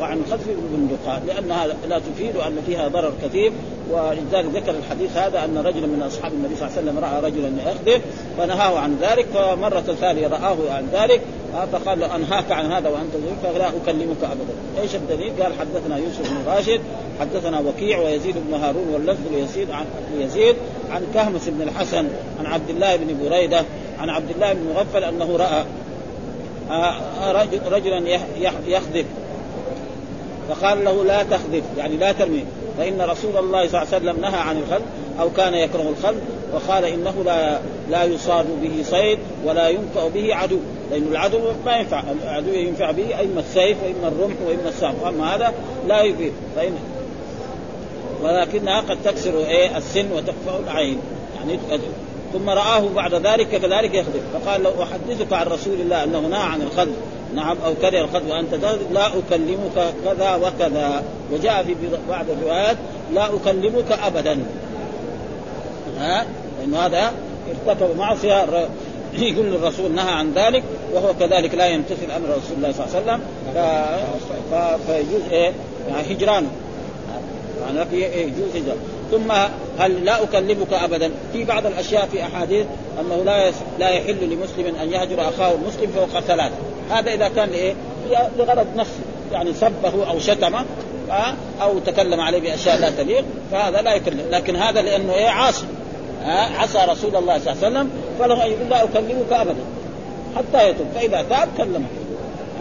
[0.00, 3.52] وعن خذف البندقات لأنها لا تفيد وأن فيها ضرر كثير.
[3.90, 7.50] ولذلك ذكر الحديث هذا أن رجلا من أصحاب النبي صلى الله عليه وسلم رأى رجلا
[7.62, 8.02] يخذف
[8.38, 11.20] فنهاه عن ذلك فمرة ثانية رآه عن ذلك
[11.72, 14.82] فقال له انهاك عن هذا وأنت فلا أكلمك ابدا.
[14.82, 16.80] إيش الدليل؟ قال حدثنا يوسف بن راشد
[17.20, 19.86] حدثنا وكيع ويزيد بن هارون واللفظ ليزيد عن
[20.18, 20.56] يزيد
[20.90, 22.08] عن كهمس بن الحسن
[22.38, 23.64] عن عبد الله بن بريدة
[23.98, 25.64] عن عبد الله بن مغفل أنه رأى
[26.70, 27.32] آه،
[27.70, 28.20] رجلا
[28.66, 29.04] يخذف.
[30.48, 32.44] فقال له لا تخذف يعني لا ترمي.
[32.78, 34.84] فإن رسول الله صلى الله عليه وسلم نهى عن الخلق
[35.20, 36.20] أو كان يكره الخلق
[36.52, 37.60] وقال إنه لا
[37.90, 40.58] لا يصاب به صيد ولا ينفع به عدو.
[40.90, 45.54] لأن العدو ما ينفع العدو ينفع به إما السيف وإما الرمح وإما السهم أما هذا
[45.86, 46.32] لا يفيد.
[46.56, 46.72] فإن
[48.22, 50.98] ولكنها قد تكسر إيه السن وتكفأ العين.
[51.38, 51.58] يعني
[52.32, 56.62] ثم رآه بعد ذلك كذلك يخذف فقال لو أحدثك عن رسول الله أنه نهى عن
[56.62, 56.94] الخذف
[57.34, 58.54] نعم أو كره الخذف وأنت
[58.92, 61.02] لا أكلمك كذا وكذا.
[61.32, 61.74] وجاء في
[62.08, 62.76] بعض الروايات
[63.14, 64.38] لا أكلمك أبدا.
[65.98, 66.26] ها؟
[66.60, 67.12] لأن هذا
[67.68, 68.68] ارتكب معصية
[69.18, 73.20] يقول الرسول نهى عن ذلك وهو كذلك لا يمتثل أمر رسول الله صلى الله عليه
[73.20, 73.20] وسلم.
[74.86, 75.52] فيجوز إيه؟
[75.88, 76.06] يعني
[77.60, 78.78] يعني يجوز هجران
[79.10, 79.32] ثم
[79.78, 82.66] هل لا أكلمك ابدا؟ في بعض الأشياء في أحاديث
[83.00, 86.52] أنه لا لا يحل لمسلم أن يهجر أخاه المسلم فوق ثلاث.
[86.90, 87.74] هذا إذا كان إيه؟
[88.38, 89.00] لغرض نفسي
[89.32, 90.64] يعني سبه أو شتمه
[91.62, 94.26] أو تكلم عليه بأشياء لا تليق فهذا لا يكلم.
[94.30, 95.66] لكن هذا لأنه إيه؟ عاصي.
[96.28, 99.64] عصى رسول الله صلى الله عليه وسلم فله ان يقول لا أكلمك أبدا.
[100.36, 100.86] حتى يتوب.
[100.94, 101.86] فإذا تاب كلمه.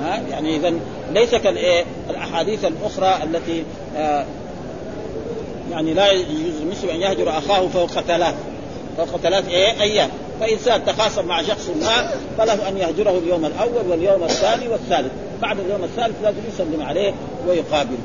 [0.03, 0.73] ها يعني اذا
[1.11, 3.63] ليس كالإيه الأحاديث الأخرى التي
[3.97, 4.25] آه
[5.71, 8.35] يعني لا يجوز المسلم أن يهجر أخاه فوق ثلاث.
[8.97, 10.09] فوق ثلاث إيه؟ أيام.
[10.39, 15.11] فانسان تخاصم مع شخص ما فله أن يهجره اليوم الأول واليوم الثاني والثالث.
[15.41, 17.13] بعد اليوم الثالث لازم يسلم عليه
[17.47, 17.97] ويقابله.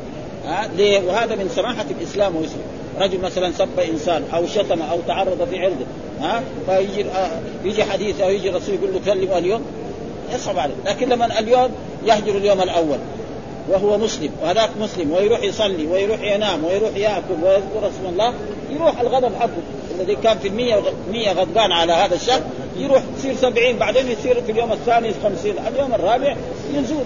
[0.46, 2.83] ها ليه؟ وهذا من سماحة الإسلام ويسلم.
[3.00, 5.86] رجل مثلا سب إنسان أو شتم أو تعرض في عرضه
[6.20, 9.62] ها؟ فيجي آه يجي حديث أو يجي الرسول يقول له كلمه اليوم
[10.34, 10.74] يصعب عليه.
[10.86, 11.70] لكن لما اليوم
[12.06, 12.98] يهجر اليوم الأول
[13.68, 18.34] وهو مسلم وهذاك مسلم ويروح يصلي ويروح ينام ويروح يأكل ويذكر اسم الله
[18.70, 19.62] يروح الغضب حقه.
[20.00, 22.42] الذي كان في المية مية غضبان على هذا الشخص
[22.76, 26.36] يروح يصير سبعين بعدين يصير في اليوم الثاني خمسين اليوم الرابع
[26.74, 27.04] يزول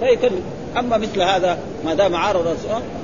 [0.00, 0.42] فيكلم
[0.78, 2.56] أما مثل هذا ما دام عارض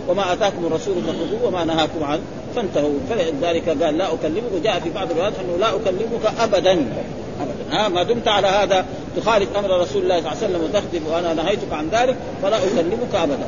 [0.08, 2.20] وما آتاكم الرسول فخذوه وما نهاكم عنه
[2.56, 2.98] فانتهوا.
[3.10, 4.42] فلذلك قال لا أكلمك.
[4.54, 6.72] وجاء في بعض الروايات أنه لا أكلمك ابدا.
[6.72, 7.64] ابدا.
[7.70, 8.84] ها ما دمت على هذا
[9.16, 13.14] تخالف أمر رسول الله صلى الله عليه وسلم وتخذف وأنا نهيتك عن ذلك فلا أكلمك
[13.14, 13.46] ابدا.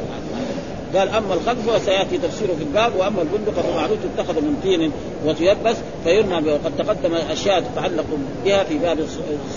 [0.97, 4.93] قال أما الخلف فسياتي تفسيره في الباب وأما البندق فمعروف تتخذ من طين
[5.27, 8.05] وتيبس فيرمى وقد تقدم أشياء تتعلق
[8.45, 8.99] بها في باب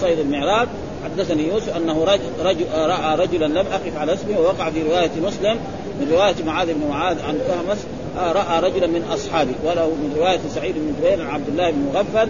[0.02, 0.67] صيد المعراج.
[1.06, 5.58] حدثني يوسف أنه رجل, رجل رأى رجلا لم أقف على اسمه ووقع في رواية مسلم
[6.00, 7.78] من رواية معاذ بن معاذ عن كهمس
[8.18, 12.30] رأى رجلا من أصحابه وله من رواية سعيد بن جبير عن عبد الله بن مغفل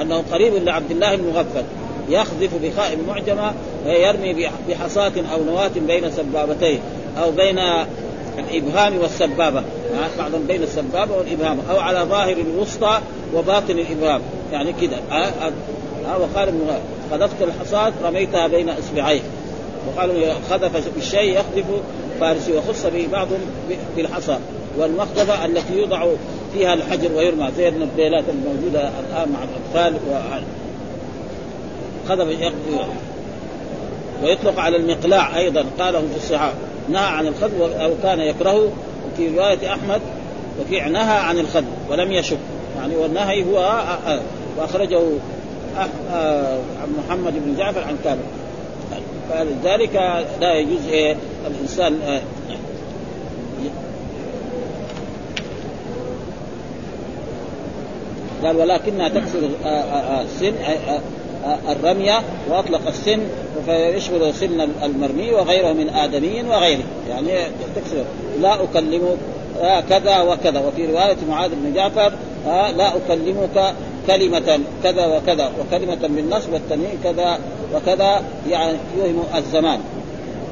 [0.00, 1.64] أنه قريب لعبد الله بن مغفل
[2.08, 3.54] يخذف بخاء معجمة
[3.86, 6.78] يرمي بحصاة أو نواة بين سبابتيه
[7.22, 7.58] أو بين
[8.38, 9.62] الإبهام والسبابة
[10.18, 13.00] بعضا بين السبابة والإبهام أو على ظاهر الوسطى
[13.34, 14.20] وباطن الإبهام
[14.52, 15.00] يعني كذا
[16.20, 16.60] وقال ابن
[17.10, 19.20] خذفت الحصاة رميتها بين إصبعيه.
[19.86, 21.66] وقالوا خذف بالشيء يخذف
[22.20, 23.28] فارسي وخص به بعض
[23.96, 24.38] بالحصى
[24.78, 26.06] والمخذفه التي يوضع
[26.54, 29.94] فيها الحجر ويرمى زي النبيلات الموجودة الآن مع الأطفال.
[29.94, 30.14] و
[32.08, 32.52] خذف
[34.24, 36.52] ويطلق على المقلاع أيضا قاله في الصحاح.
[36.88, 38.70] نهى عن الخذف أو كان يكرهه.
[39.16, 40.00] في رواية أحمد
[40.60, 42.38] وفي نهى عن الخذف ولم يشك.
[42.78, 43.84] يعني والنهي هو
[44.58, 45.18] وأخرجه عن
[46.98, 48.20] محمد بن جعفر عن كامل
[49.30, 52.20] فلذلك لا يجوز إيه الإنسان
[58.44, 59.50] قال ولكنها تكسر
[60.24, 60.52] السن
[61.68, 63.20] الرمية وأطلق السن
[63.66, 66.82] فيشمل سن المرمي وغيره من آدمي وغيره.
[67.08, 67.30] يعني
[67.76, 68.04] تكسر.
[68.40, 69.16] لا أكلمك
[69.88, 70.60] كذا وكذا.
[70.60, 72.12] وفي رواية معاذ بن جعفر
[72.76, 73.74] لا أكلمك
[74.06, 77.38] كلمة كذا وكذا وكلمة بالنصب والتنوين كذا
[77.74, 79.80] وكذا يعني يوهم الزمان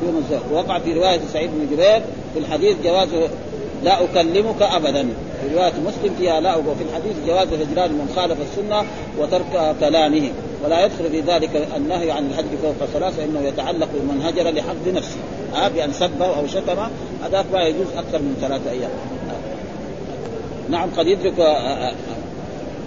[0.02, 0.42] يوهم الزمان.
[0.52, 2.02] وقع في رواية سعيد بن جبير
[2.34, 3.08] في الحديث جواز
[3.84, 5.08] لا أكلمك أبدا.
[5.40, 8.84] في رواية مسلم فيها لا وفي الحديث جواز هجران من خالف السنة
[9.18, 10.30] وترك كلامه.
[10.64, 15.16] ولا يدخل في ذلك النهي عن الحج فوق ثلاثة فإنه يتعلق بمن هجر لحفظ نفسه.
[15.56, 16.90] آه بأن سبه أو شتمه
[17.24, 18.90] هذاك ما يجوز أكثر من ثلاثة أيام.
[20.70, 21.38] نعم قد يدرك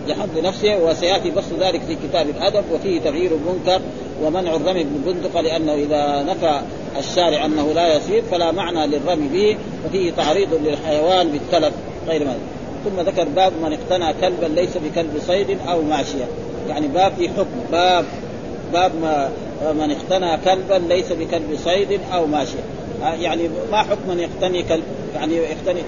[0.08, 3.82] لحفظ نفسه وسيأتي بسط ذلك في كتاب الأدب وفيه تغيير المنكر
[4.24, 6.62] ومنع الرمي بالبندقه لأنه إذا نفى
[7.00, 11.74] الشارع أنه لا يصير فلا معنى للرمي به وفيه تعريض للحيوان بالتلف
[12.08, 12.36] غير ما
[12.86, 16.28] ثم ذكر باب من اقتنى كلبا ليس بكلب صيد أو ماشيه
[16.70, 17.72] يعني باب في حكم.
[17.72, 18.06] باب
[18.74, 19.30] باب ما
[19.74, 22.64] من اقتنى كلبا ليس بكلب صيد أو ماشيه
[23.02, 24.84] يعني ما حكم من يقتني كلب؟
[25.16, 25.82] يعني يقتني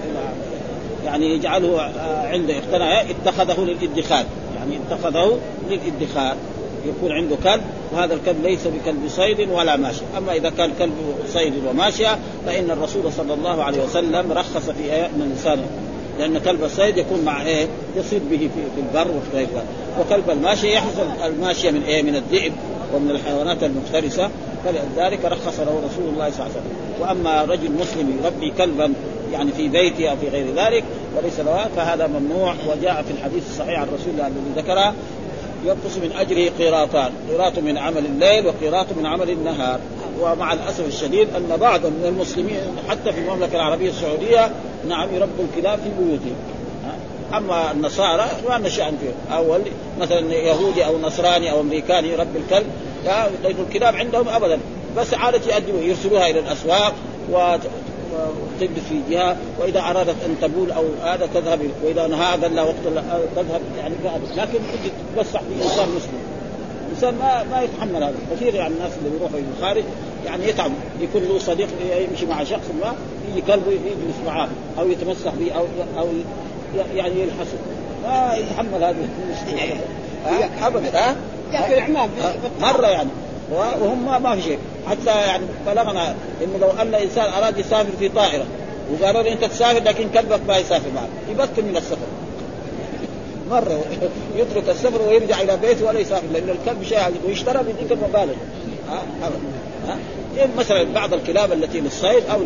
[1.06, 1.82] يعني يجعله
[2.24, 4.26] عنده اقتنع اتخذه للإدخار.
[4.56, 6.36] يعني اتخذه للإدخار.
[6.86, 10.06] يكون عنده كلب وهذا الكلب ليس بكلب صيد ولا ماشية.
[10.18, 10.94] أما إذا كان كلب
[11.34, 15.60] صيد وماشية فإن الرسول صلى الله عليه وسلم رخص في من الإنسان
[16.20, 19.66] لأن كلب الصيد يكون مع إيه؟ يصيد به في, في البر وفي غير ذلك
[20.00, 22.54] وكلب الماشية يحصل الماشية من إيه؟ من الذئب
[22.96, 24.30] ومن الحيوانات المفترسة.
[24.66, 27.00] فلذلك رخص له رسول الله صلى الله عليه وسلم.
[27.00, 28.94] وأما رجل مسلم يربي كلبا
[29.34, 30.84] يعني في بيته أو في غير ذلك
[31.18, 32.54] وليس له فهذا ممنوع.
[32.70, 34.94] وجاء في الحديث الصحيح عن رسول الله الذي ذكره
[35.66, 39.80] ينقص من أجره قيراطان، قيراط من عمل الليل وقيراط من عمل النهار،
[40.22, 44.52] ومع الأسف الشديد أن بعض من المسلمين حتى في المملكة العربية السعودية
[44.88, 46.36] نعم يربوا الكلاب في بيوتهم.
[47.34, 49.58] أما النصارى ما لنا شان فيه، أو
[50.00, 52.68] مثلا يهودي أو نصراني أو أمريكاني يربي الكلب
[53.06, 54.60] لأن الكلاب عندهم ابدا.
[54.98, 56.94] بس عادة يؤدبوا يرسلوها إلى الأسواق
[57.32, 57.56] و
[58.60, 62.76] تجلس في جهة وإذا أرادت أن تبول أو هذا تذهب وإذا نهى قال لها وقت
[63.36, 63.96] تذهب يعني
[64.36, 66.20] لكن تجي تتوسع في إنسان مسلم.
[66.88, 68.16] الانسان ما ما يتحمل هذا.
[68.32, 69.84] كثير يعني الناس اللي بيروحوا إلى الخارج
[70.26, 70.72] يعني يتعب.
[71.02, 71.68] يكون له صديق
[72.10, 72.94] يمشي مع شخص ما
[73.32, 74.48] يجي كلبه يجلس معاه
[74.80, 75.66] أو يتمسح به أو
[76.00, 76.08] أو
[76.96, 77.58] يعني يلحسه.
[78.04, 79.80] ما يتحمل هذه المشكلة.
[80.62, 81.00] ابدا.
[81.00, 81.16] ها؟
[82.62, 83.10] مرة يعني.
[83.52, 84.58] وهم ما في شيء.
[84.88, 88.46] حتى يعني بلغنا إنه لو أن إنسان أراد يسافر في طائرة
[88.92, 91.10] وقالوا له أنت تسافر لكن كلبك ما يسافر معك.
[91.30, 92.08] يبطل من السفر.
[93.50, 93.82] مرة
[94.38, 98.34] يترك السفر ويرجع إلى بيته ولا يسافر لأن الكلب شيء ويشترى بذيك المبالغ.
[98.90, 99.30] ها؟ إيه
[100.58, 102.42] مثلا بعض الكلاب التي للصيد أو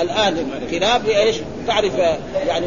[0.00, 1.92] الآن كلاب إيش؟ تعرف
[2.46, 2.66] يعني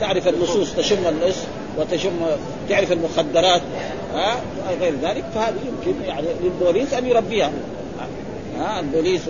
[0.00, 1.36] تعرف اللصوص تشم اللص
[1.78, 2.26] وتشم
[2.68, 3.62] تعرف المخدرات
[4.14, 4.36] ها؟
[4.80, 7.52] غير ذلك فهذه يمكن يعني للبوليس أن يربيها.
[8.58, 9.28] ها؟ البوليس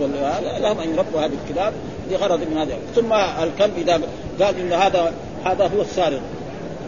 [0.59, 1.73] لهم أن يربوا هذه الكلاب
[2.11, 2.77] لغرض من هذا.
[2.95, 4.01] ثم الكلب إذا
[4.45, 5.13] قال إن هذا
[5.45, 6.21] هذا هو السارق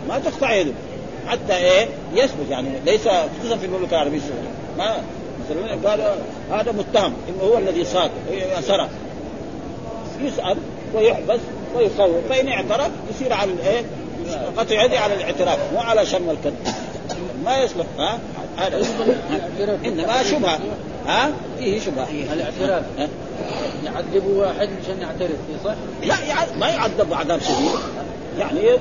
[0.09, 0.71] ما تقطع يده
[1.27, 3.07] حتى إيه؟ يثبت يعني ليس
[3.39, 4.49] خصوصا في المملكة العربية السعودية.
[4.77, 4.95] ما
[5.85, 6.15] قال
[6.51, 8.11] هذا متهم إنه هو الذي صاد
[8.61, 8.89] سرق
[10.21, 10.57] يسأل
[10.93, 11.39] ويحبس
[11.75, 13.83] ويصور فإن اعترف يصير على الايه
[14.57, 16.55] قطع يدي على الاعتراف مو على شم الكذب
[17.45, 18.19] ما يصلح ها؟
[18.57, 18.85] هذا.
[19.85, 20.59] انما شبهة
[21.07, 22.07] ها؟ فيه شبهة.
[22.33, 22.83] الاعتراف.
[23.85, 26.15] يعذبوا واحد عشان يعترف فيه صح؟ لا
[26.59, 27.71] ما يعذب عذاب شديد.
[28.39, 28.77] يعني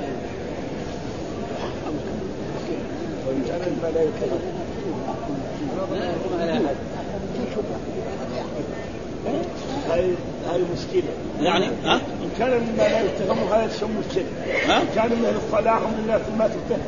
[9.90, 10.04] هاي
[10.50, 14.26] هاي مشكله يعني ها؟ إن كان مما لا يتهم هذا تسمى الشرك
[14.68, 16.80] ها؟ إن كان من الصلاح ومن الناس ما تتهم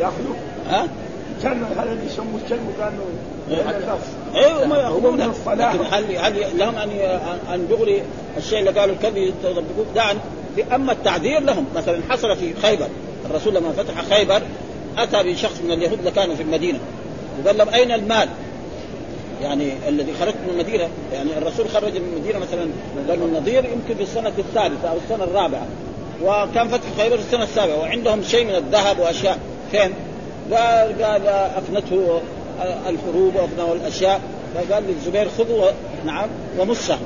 [0.00, 0.36] ياخذوه
[0.68, 0.88] ها؟
[1.42, 3.04] كان هذا اللي يسموه الشرك وكانوا
[4.34, 6.90] أيوه ما ياخذون من الصلاح لكن هل هل لهم أن
[7.54, 8.02] أن دغري
[8.36, 10.16] الشيء اللي قالوا الكذب يطبقوه ده
[10.74, 11.64] أما التعذير لهم.
[11.76, 12.88] مثلا حصل في خيبر.
[13.30, 14.42] الرسول لما فتح خيبر
[14.98, 16.78] أتى بشخص من اليهود اللي كانوا في المدينة.
[17.42, 18.28] وقال لهم أين المال؟
[19.42, 22.66] يعني الذي خرجت من المدينة يعني الرسول خرج من المدينة مثلا
[23.08, 25.66] بنو النضير يمكن في السنة الثالثة أو السنة الرابعة
[26.22, 29.38] وكان فتح خيبر السنة السابعة وعندهم شيء من الذهب وأشياء.
[29.70, 29.94] فين؟
[30.52, 32.20] قال قال أفنته
[32.62, 34.20] الحروب وابنه الأشياء.
[34.54, 35.70] فقال للزبير خذوا
[36.06, 36.98] نعم ومسه.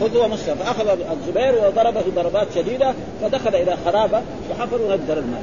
[0.00, 0.54] خذوا ومسه.
[0.54, 5.42] فأخذ الزبير وضربه ضربات شديدة فدخل إلى خرابة وحفر وندر المال.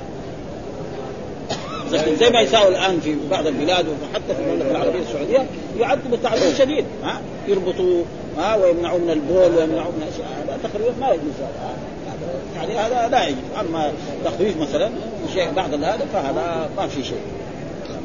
[1.91, 5.45] لكن زي ما يساوي الآن في بعض البلاد وحتى في المملكة العربية السعودية
[5.79, 8.03] يعذبوا تعذيب شديد ها؟ يربطوا
[8.37, 10.27] ها؟ ويمنعوا من البول ويمنعوا من أشياء.
[10.43, 13.39] هذا تقريبا ما يجوز هذا يعني هذا لا يجوز.
[13.59, 13.91] أما
[14.25, 14.91] تخويف مثلا
[15.33, 17.21] شيء بعد هذا فهذا ما في شيء.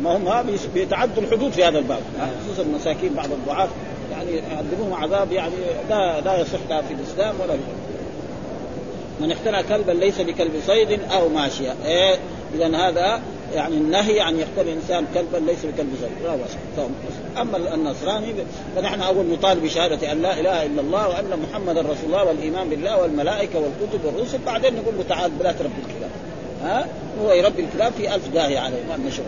[0.02, 2.00] ما هم بيتعدوا الحدود في هذا الباب
[2.44, 3.68] خصوصا المساكين بعض الضعاف.
[4.12, 5.54] يعني يعذبوهم عذاب يعني
[5.90, 7.60] لا لا يصح لا في الإسلام ولا في
[9.20, 11.74] من اقتنى كلبا ليس بكلب صيد أو ماشية.
[11.84, 12.16] إيه؟
[12.54, 13.22] اذا هذا
[13.54, 16.50] يعني النهي عن يقتل الإنسان كلبا ليس بكلب صيد لا بأس.
[17.40, 18.34] أما النصراني
[18.76, 23.02] فنحن اول نطالب بشهادة أن لا إله إلا الله وأن محمدا رسول الله والإيمان بالله
[23.02, 24.38] والملائكة والكتب والرسل.
[24.46, 26.10] بعدين نقول له تعال بلا تربي الكلاب.
[26.62, 26.86] ها؟
[27.22, 28.82] هو يربي الكلاب في ألف داهية عليه.
[28.88, 29.26] ما لنا شغل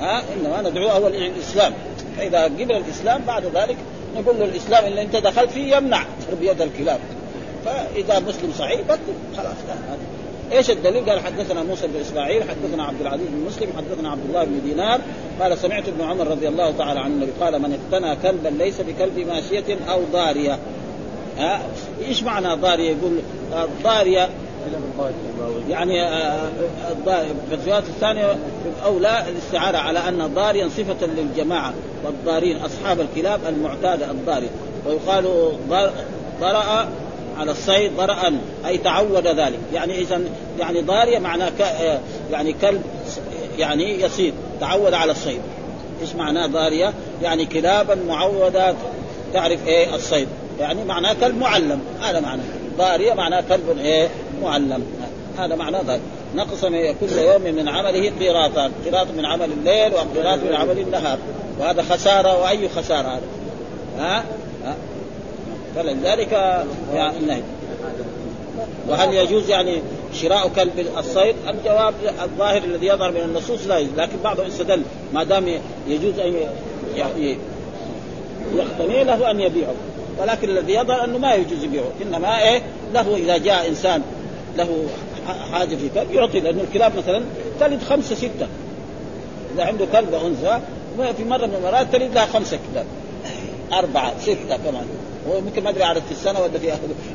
[0.00, 1.72] ها؟ إنما ندعوه إلى الإسلام.
[2.16, 3.76] فإذا قبل الإسلام بعد ذلك
[4.16, 7.00] نقول له الإسلام اللي أنت دخلت فيه يمنع تربية الكلاب.
[7.64, 9.56] فإذا مسلم صحيح بطل خلاص.
[9.68, 9.96] لا.
[10.52, 14.44] إيش الدليل؟ قال حدثنا موسى بن إسماعيل، حدثنا عبد العزيز بن مسلم، حدثنا عبد الله
[14.44, 15.00] بن دينار،
[15.40, 19.18] قال سمعت ابن عمر رضي الله تعالى عن النبي قال من اقتنى كلبا ليس بكلب
[19.18, 20.58] ماشية أو ضارية.
[21.38, 21.60] ها
[22.08, 23.18] إيش معنى ضارية؟ يقول
[23.84, 24.28] ضارية
[25.70, 25.94] يعني
[27.48, 28.36] في الروايات الثانية
[28.84, 31.72] أولى الاستعارة على أن ضاريا صفة للجماعة
[32.04, 34.48] والضارين أصحاب الكلاب المعتادة الضاري
[34.86, 35.52] ويقال
[36.40, 36.88] ضرأ
[37.38, 39.58] على الصيد ضرأ أي تعود ذلك.
[39.74, 40.20] يعني إذا
[40.58, 41.60] يعني ضارية معناه ك...
[42.32, 42.82] يعني كلب
[43.58, 45.40] يعني يصيد تعود على الصيد.
[46.02, 48.74] إيش معناه ضارية؟ يعني كلابا معودة
[49.34, 50.28] تعرف إيه الصيد.
[50.60, 51.80] يعني معناه كلب معلم.
[52.02, 52.44] هذا معناه.
[52.78, 54.08] ضارية معناه كلب إيه
[54.42, 54.84] معلم.
[55.38, 56.00] هذا معناه ذلك
[56.34, 61.18] نقص كل يوم من عمله قيراطان قيراط من عمل الليل وقيراط من عمل النهار.
[61.60, 63.20] وهذا خسارة وأي خسارة هذا؟
[63.98, 64.24] ها؟
[65.76, 66.32] فلذلك
[66.94, 67.42] يعني النهي.
[68.88, 74.16] وهل يجوز يعني شراء كلب الصيد؟ الجواب الظاهر الذي يظهر من النصوص لا يجوز لكن
[74.24, 74.82] بعضهم استدل
[75.14, 75.48] ما دام
[75.88, 76.34] يجوز أن
[76.96, 77.38] يعني
[78.54, 79.74] يقتني له أن يبيعه.
[80.20, 81.90] ولكن الذي يظهر أنه ما يجوز يبيعه.
[82.02, 82.62] إنما إيه؟
[82.94, 84.02] له إذا جاء إنسان
[84.56, 84.86] له
[85.52, 87.22] حاجة في كلب يعطي لأنه الكلاب مثلا
[87.60, 88.46] تلد خمسة ستة.
[89.54, 90.60] إذا عنده كلب أنثى
[91.16, 92.86] في مرة من المرات تلد لها خمسة كلاب.
[93.72, 94.86] أربعة ستة كمان.
[95.28, 96.72] هو يمكن ما أدري عدد في السنة ولا في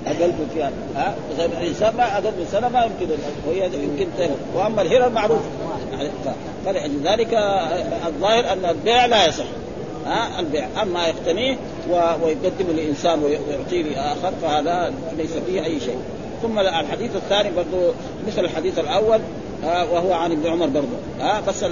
[0.07, 0.71] أقل فيها.
[0.95, 3.15] ها؟ الانسان ما أقل من سنة ما يمكن
[3.47, 5.41] وهي يمكن تلد وأما الهرة معروف.
[5.91, 6.09] يعني
[6.65, 7.33] فلذلك
[8.07, 9.45] الظاهر أن البيع لا يصح.
[10.05, 10.67] ها؟ البيع.
[10.81, 11.57] أما يقتنيه
[12.23, 15.97] ويقدمه لإنسان ويعطيه لآخر فهذا ليس فيه أي شيء.
[16.41, 17.93] ثم الحديث الثاني برضه
[18.27, 19.19] مثل الحديث الأول
[19.63, 20.87] وهو عن ابن عمر برضه.
[21.19, 21.63] ها بس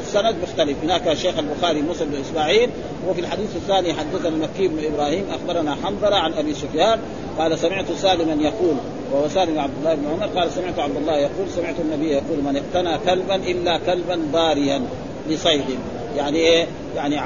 [0.00, 0.76] السند مختلف.
[0.82, 2.70] هناك الشيخ البخاري موسى بن إسماعيل
[3.08, 6.98] وفي الحديث الثاني حدثنا المكي بن إبراهيم أخبرنا حنظلة عن أبي سفيان
[7.38, 8.76] قال سمعت سالما يقول
[9.12, 12.56] وهو سالم عبد الله بن عمر قال سمعت عبد الله يقول سمعت النبي يقول من
[12.56, 14.82] اقتنى كلبا إلا كلبا باريا
[15.28, 15.78] لصيد.
[16.16, 16.66] يعني إيه؟
[16.96, 17.20] يعني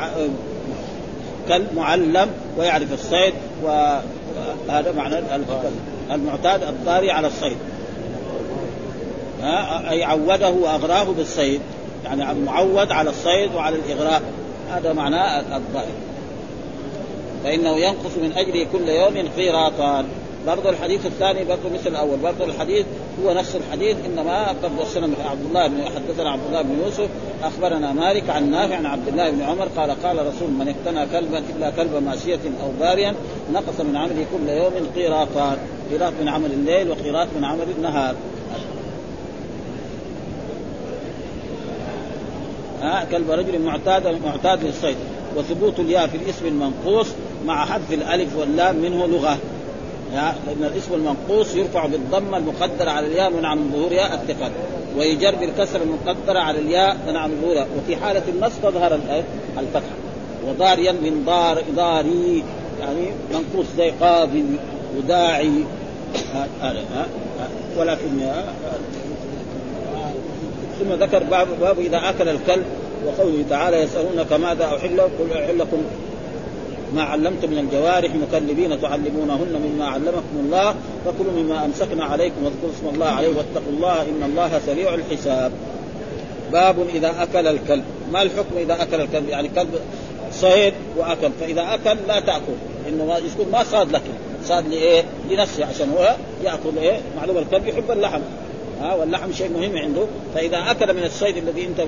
[1.49, 5.19] كلب معلم ويعرف الصيد وهذا معنى
[6.13, 7.57] المعتاد الطاري على الصيد.
[9.91, 11.61] أي عوده وأغراه بالصيد.
[12.05, 14.23] يعني معود على الصيد وعلى الإغراء.
[14.71, 15.95] هذا معناه الظاهر.
[17.45, 20.05] فإنه ينقص من اجله كل يوم قيراطان
[20.47, 22.19] برضه الحديث الثاني برضه مثل الأول.
[22.19, 22.87] برضه الحديث
[23.25, 27.09] هو نفس الحديث إنما قد وصلنا عبد الله بن حدثنا عبد الله بن يوسف
[27.43, 31.43] أخبرنا مالك عن نافع عن عبد الله بن عمر قال قال رسول من اقتنى كلبا
[31.57, 33.15] إلا كلب ماشية أو باريا
[33.53, 35.57] نقص من عمله كل يوم قيراطان
[35.91, 38.15] قيراط من عمل الليل وقيراط من عمل النهار.
[42.83, 44.97] ها كلب رجل معتاد معتاد للصيد.
[45.37, 47.07] وثبوت الياء في الاسم المنقوص
[47.47, 49.39] مع حذف الألف واللام منه لغة.
[50.13, 54.51] لأن الاسم المنقوص يرفع بالضمه المقدرة على الياء منع من ظهورها الثقل.
[54.99, 59.01] ويجر بالكسر المقدرة على الياء منع من ظهورها وفي حالة النص تظهر
[59.59, 59.95] الفتحه
[60.49, 62.45] وضاريا من دار داري
[62.81, 64.45] يعني منقوص زي قاضي
[64.97, 65.65] وداعي.
[67.77, 68.21] ولكن
[70.81, 72.65] ثم ذكر باب, باب إذا أكل الكلب
[73.07, 75.83] وقوله تعالى يسألونك ماذا أحل قل أحل لكم
[76.95, 80.75] ما علمتم من الجوارح مكلبين تعلمونهن مما علمكم الله
[81.05, 85.53] فكلوا مما أمسكنا عليكم واذكروا اسم الله عليه واتقوا الله إن الله سريع الحساب.
[86.53, 87.85] باب إذا أكل الكلب.
[88.13, 89.81] ما الحكم إذا أكل الكلب؟ يعني كلب
[90.33, 91.31] صيد وأكل.
[91.41, 92.57] فإذا أكل لا تأكل.
[92.89, 94.03] انه يكون ما صاد لك.
[94.45, 95.67] صاد لإيه؟ لنفسه.
[95.67, 96.15] عشان هو
[96.45, 98.21] يأكل إيه؟ معلوم الكلب يحب اللحم.
[98.81, 100.07] ها واللحم شيء مهم عنده.
[100.35, 101.87] فإذا أكل من الصيد الذي أنت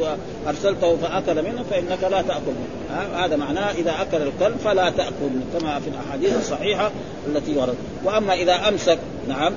[0.48, 3.24] أرسلته فأكل منه فإنك لا تأكل منه.
[3.24, 6.90] هذا معناه إذا أكل الكلب فلا تأكل كما في الأحاديث الصحيحة
[7.26, 7.76] التي ورد.
[8.04, 9.52] وأما إذا أمسك نعم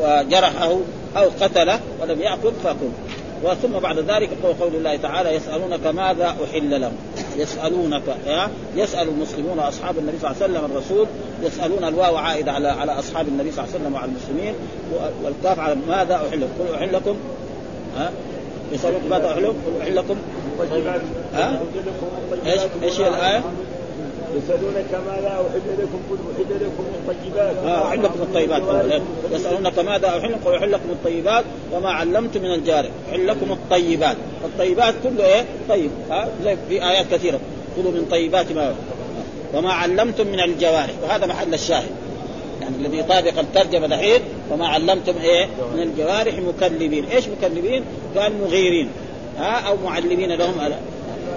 [0.00, 0.78] وجرحه
[1.16, 2.88] أو قتله ولم يأكل فاكل
[3.44, 4.30] وثم بعد ذلك
[4.60, 6.92] قول الله تعالى يسألونك ماذا أحل لهم.
[7.36, 8.02] يسألونك
[8.76, 11.06] يسأل المسلمون أصحاب النبي صلى الله عليه وسلم الرسول
[11.42, 14.54] يسألون الواو عائد على على أصحاب النبي صلى الله عليه وسلم وعلى المسلمين
[15.24, 17.16] والكاف على ماذا أحل لكم؟ قل أحل لكم.
[17.96, 18.10] ها؟
[18.72, 20.16] يسألونك ماذا أحل لكم؟ قل أحل لكم.
[21.34, 21.60] ها؟
[22.46, 23.42] إيش إيش هي الآية؟
[24.36, 28.62] يسألونك ماذا أحل لكم قل أحل لكم الطيبات آه أحل لكم الطيبات
[29.32, 32.90] يسألونك ماذا أحل قل أحل لكم الطيبات وما علمتم من الجارح.
[33.10, 34.16] أحل لكم الطيبات.
[34.44, 35.90] الطيبات كله إيه؟ طيب.
[36.10, 37.40] ها؟ زي في آيات كثيرة.
[37.76, 38.74] كلوا من طيبات ما
[39.54, 40.94] وما علمتم من الجوارح.
[41.02, 41.90] وهذا محل الشاهد.
[42.60, 44.20] يعني الذي يطابق الترجمة دحين
[44.52, 47.04] وما علمتم إيه؟ من الجوارح مكلبين.
[47.04, 47.84] إيش مكلبين؟
[48.16, 48.88] قال مغيرين.
[49.38, 50.54] ها؟ أو معلمين لهم.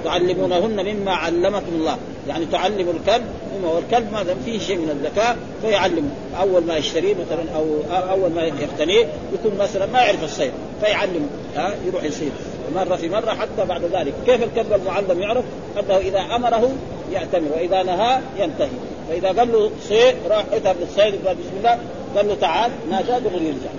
[0.03, 1.97] تعلمونهن مما علمكم الله.
[2.29, 3.23] يعني تعلم الكلب
[3.63, 6.09] والكلب ما دام فيه شيء من الذكاء فيعلمه
[6.39, 7.65] أول ما يشتريه مثلا أو
[8.11, 10.51] أول ما يقتنيه يكون مثلا ما يعرف الصيد
[10.81, 12.31] فيعلمه ها يروح يصيد.
[12.75, 14.13] مرة في مرة حتى بعد ذلك.
[14.25, 15.43] كيف الكلب المعلم يعرف؟
[15.79, 16.71] أنه إذا أمره
[17.11, 18.69] يأتمر وإذا نهى ينتهي.
[19.09, 21.79] فإذا قال له صيد راح اذهب للصيد قال بسم الله
[22.15, 23.69] قال له تعال نادى دغري يرجع.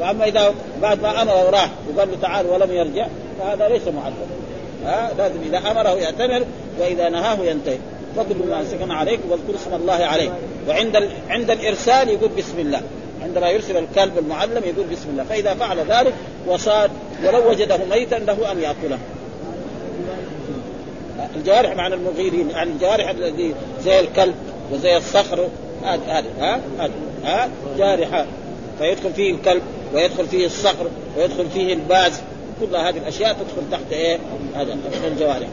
[0.00, 3.06] فأما إذا بعد ما أمره وراح وقال له تعال ولم يرجع
[3.38, 4.45] فهذا ليس معلم.
[4.84, 6.44] ها لازم إذا أمره يأتمر
[6.80, 7.78] وإذا نهاه ينتهي.
[8.16, 10.30] فضل ما سكن عليكم واذكروا اسم الله عليه
[10.68, 11.08] وعند.
[11.28, 12.80] عند الإرسال يقول بسم الله.
[13.22, 15.24] عندما يرسل الكلب المعلم يقول بسم الله.
[15.24, 16.14] فإذا فعل ذلك
[16.46, 16.90] وصاد
[17.24, 18.98] ولو وجده ميتا له أن يأكله.
[21.36, 23.54] الجوارح معنى المغيرين يعني الجوارح الذي
[23.84, 24.34] زي الكلب
[24.72, 25.48] وزي الصخر
[25.84, 26.60] هذه هذه ها؟
[27.24, 27.48] ها؟
[27.78, 28.26] جارحة.
[28.78, 29.62] فيدخل فيه الكلب
[29.94, 30.86] ويدخل فيه الصخر
[31.18, 32.20] ويدخل فيه الباز.
[32.60, 34.18] كل هذه الأشياء تدخل تحت إيه؟
[34.54, 35.48] هذا الجوارح.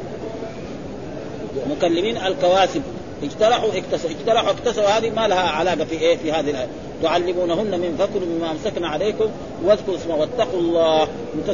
[1.70, 2.82] مكلمين الكواسب
[3.24, 6.68] اجترحوا اكتسبوا اجترحوا اكتسبوا هذه ما لها علاقة في إيه؟ في هذه الآية.
[7.04, 9.26] تعلمونهن من فكر مما امسكن عليكم.
[9.64, 11.04] واذكروا اسمه واتقوا الله.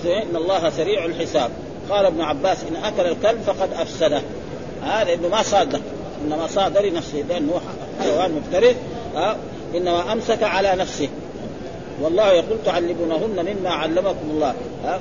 [0.06, 1.52] إن الله سريع الحساب.
[1.90, 4.22] قال ابن عباس إن أكل الكلب فقد أفسده.
[4.84, 5.82] هذا لأنه ما صاد
[6.26, 7.24] إنما صاد لنفسه.
[7.30, 7.62] لأنه
[8.02, 8.76] حيوان مفترس.
[9.16, 9.38] ها
[9.76, 11.10] إنما أمسك على نفسه.
[12.02, 14.54] والله يقول تعلمونهن مما علمكم الله.
[14.86, 15.00] ها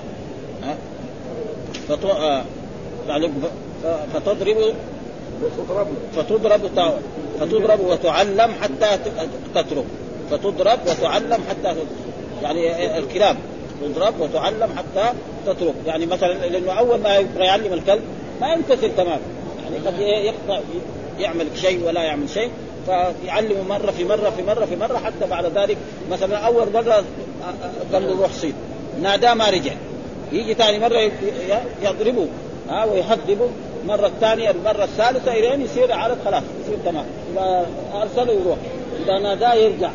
[1.88, 3.34] فتضرب
[6.16, 6.60] فتضرب
[7.40, 8.98] فتضرب وتعلم حتى
[9.54, 9.84] تترك.
[10.30, 11.76] فتضرب وتعلم حتى
[12.42, 13.36] يعني الكلاب
[13.82, 15.12] تضرب وتعلم حتى
[15.46, 15.74] تترك.
[15.86, 18.02] يعني مثلا لأنه أول ما يعلم الكلب
[18.40, 19.20] ما يمتثل تماما.
[19.64, 20.60] يعني قد يقطع
[21.18, 22.50] يعمل شيء ولا يعمل شيء.
[22.86, 25.76] فيعلمه مرة في مرة في مرة في مرة حتى بعد ذلك.
[26.10, 27.04] مثلا أول مرة
[27.92, 28.54] قال له روح صيد.
[29.02, 29.72] ناداه ما رجع.
[30.32, 31.10] يجي ثاني مرة
[31.82, 32.26] يضربه
[32.68, 33.48] ها ويهذبه
[33.82, 37.04] المرة الثانية المرة الثالثة إلين يصير عدد خلاص يصير تمام.
[37.32, 38.58] إذا أرسله يروح.
[39.04, 39.90] إذا ناداه يرجع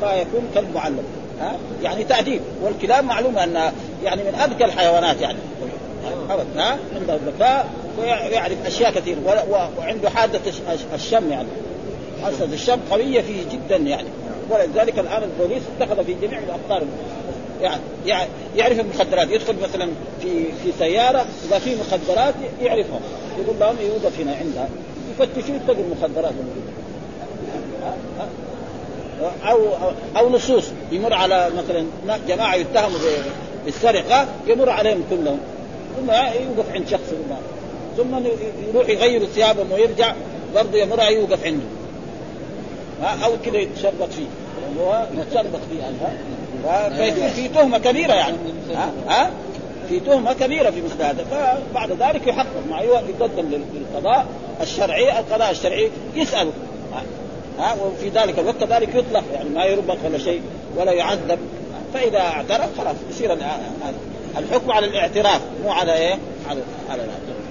[0.00, 1.04] فيكون كلب معلم
[1.40, 1.56] ها.
[1.82, 2.40] يعني تأديب.
[2.62, 3.72] والكلاب معلومة أنها
[4.04, 5.38] يعني من أذكى الحيوانات يعني.
[6.30, 7.68] أبد ها عنده الذكاء
[7.98, 9.16] ويعرف أشياء كثير
[9.78, 10.40] وعنده حادة
[10.94, 11.48] الشم يعني.
[12.22, 14.08] حاسة الشم قوية فيه جدا يعني.
[14.50, 16.82] ولذلك الآن البوليس اتخذ في جميع الأقطار
[18.06, 19.30] يعني يعرف المخدرات.
[19.30, 19.88] يدخل مثلا
[20.22, 23.00] في في سيارة إذا في مخدرات يعرفهم
[23.38, 24.68] يقول لهم يوقف هنا عندها.
[25.10, 26.32] يفتشوا يتقوا المخدرات.
[29.44, 31.86] أو, أو أو نصوص يمر على مثلا
[32.28, 32.98] جماعة يتهموا
[33.64, 35.38] بالسرقة يمر عليهم كلهم.
[35.96, 37.12] ثم يوقف عند شخص
[37.96, 38.16] ثم
[38.74, 40.14] يروح يغير ثيابهم ويرجع
[40.54, 41.66] برضه يمر يوقف عنده.
[43.24, 44.26] أو كذا يتشربط فيه.
[44.80, 45.96] هو يتشربط فيه يعني
[46.96, 48.36] فيكون في تهمة كبيرة يعني.
[48.74, 49.30] ها, ها؟
[49.88, 51.24] في تهمة كبيرة في مثل هذا.
[51.24, 54.26] فبعد ذلك يحقق مع يقدم للقضاء
[54.60, 56.52] الشرعي القضاء الشرعي يساله
[57.58, 59.24] ها؟ وفي ذلك الوقت كذلك يطلق.
[59.34, 60.42] يعني ما يربط ولا شيء
[60.76, 61.38] ولا يعذب.
[61.94, 63.36] فإذا اعترف خلاص يصير
[64.38, 66.60] الحكم على الاعتراف مو على إيه؟ على
[66.90, 67.46] على الاعتراف.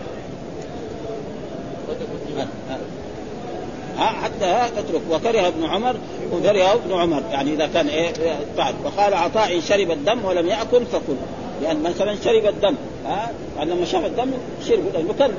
[3.97, 5.01] ها حتى اترك.
[5.11, 5.95] وكره ابن عمر
[6.33, 7.23] وكره ابن عمر.
[7.31, 8.13] يعني إذا كان إيه
[8.57, 11.15] فعل وقال عطاء شرب الدم ولم يأكل فكل.
[11.61, 12.75] لأن مثلا شرب الدم
[13.05, 14.31] ها لما شاف الدم
[14.67, 15.35] شرب كلب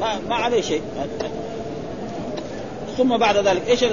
[0.00, 0.82] ما, ما عليه شيء.
[2.98, 3.84] ثم بعد ذلك إيش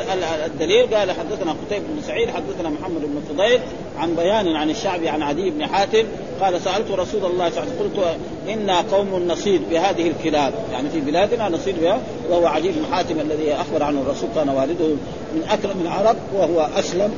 [0.46, 3.60] الدليل؟ قال حدثنا قتيبة بن سعيد حدثنا محمد بن فضيل
[4.00, 6.04] عن بيان عن الشعبي عن عدي بن حاتم
[6.42, 8.18] قال سألت رسول الله صلى الله عليه وسلم قلت
[8.50, 13.54] إنا قوم نصيد بهذه الكلاب يعني في بلادنا نصيد بها وهو عدي بن حاتم الذي
[13.54, 14.88] أخبر عنه الرسول كان والده
[15.36, 17.14] من أكرم العرب وهو أسلم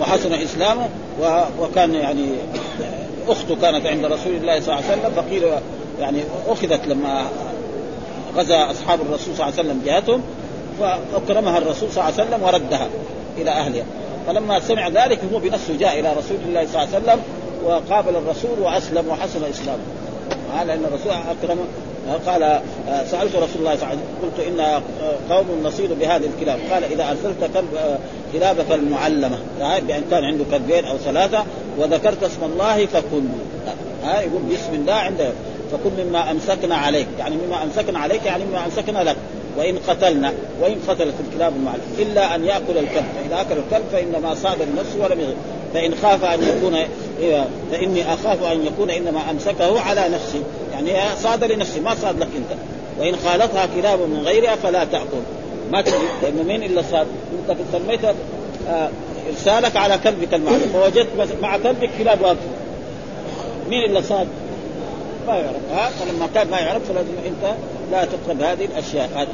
[0.00, 0.88] وحسن إسلامه
[1.60, 2.28] وكان يعني
[3.28, 5.42] أخته كانت عند رسول الله صلى الله عليه وسلم فقيل
[6.00, 7.26] يعني أخذت لما
[8.36, 10.22] غزا أصحاب الرسول صلى الله عليه وسلم جهتهم
[11.12, 12.88] فاكرمها الرسول صلى الله عليه وسلم وردها
[13.38, 13.84] إلى أهلها.
[14.26, 17.20] فلما سمع ذلك هو بنفسه جاء إلى رسول الله صلى الله عليه وسلم
[17.64, 19.82] وقابل الرسول وأسلم وحسن إسلامه.
[20.54, 21.62] هذا إن الرسول اكرمه
[22.26, 22.60] قال
[23.10, 24.82] سألت رسول الله صلى الله عليه وسلم قلت إن
[25.30, 26.58] قوم نصيد بهذه الكلاب.
[26.72, 27.98] قال إذا أرسلت كلب
[28.32, 31.44] كلابك المعلمة يعني بأن كان عنده كلبين أو ثلاثة
[31.78, 32.88] وذكرت اسم الله
[34.04, 35.32] ها يقول بسم الله عند
[35.72, 37.06] فكل مما أمسكنا عليك.
[37.18, 39.16] يعني مما أمسكنا عليك يعني مما أمسكنا لك.
[39.58, 41.80] وإن قتلنا وإن قتلت الكلاب المعلم.
[41.98, 43.06] إلا أن يأكل الكلب.
[43.16, 45.34] فإذا أكل الكلب فإنما صاد لنفسه ولم يغل
[45.74, 46.76] فإن خاف أن يكون
[47.72, 50.42] فإني أخاف أن يكون إنما أمسكه على نفسي.
[50.72, 52.60] يعني صاد لنفسي ما صاد لك أنت.
[52.98, 55.22] وإن خالطها كلاب من غيرها فلا تأكل.
[55.72, 57.06] ما تجي لأنه مين إلا صاد؟
[57.48, 58.00] أنت سميت
[58.68, 58.90] آه
[59.30, 60.70] إرسالك على كلبك المعلم.
[60.72, 61.08] فوجدت
[61.42, 62.38] مع كلبك كلاب واقفه
[63.70, 64.28] مين اللي صاد؟
[65.28, 65.72] ما يعرف.
[65.72, 67.54] ها؟ فلما كان ما يعرف فلازم أنت
[67.92, 69.10] لا تقرب هذه الأشياء.
[69.16, 69.28] هذه.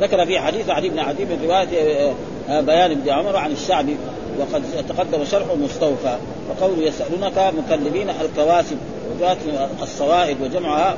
[0.00, 2.14] ذكر في حديث عدي بن عدي من رواية
[2.48, 3.96] آه، بيان ابن عمر عن الشعبي
[4.38, 6.16] وقد تقدم شرحه مستوفى
[6.50, 8.76] وقوله يسألونك مكلبين الكواسب
[9.16, 9.38] وجاءت
[9.82, 10.96] الصوائب وجمعها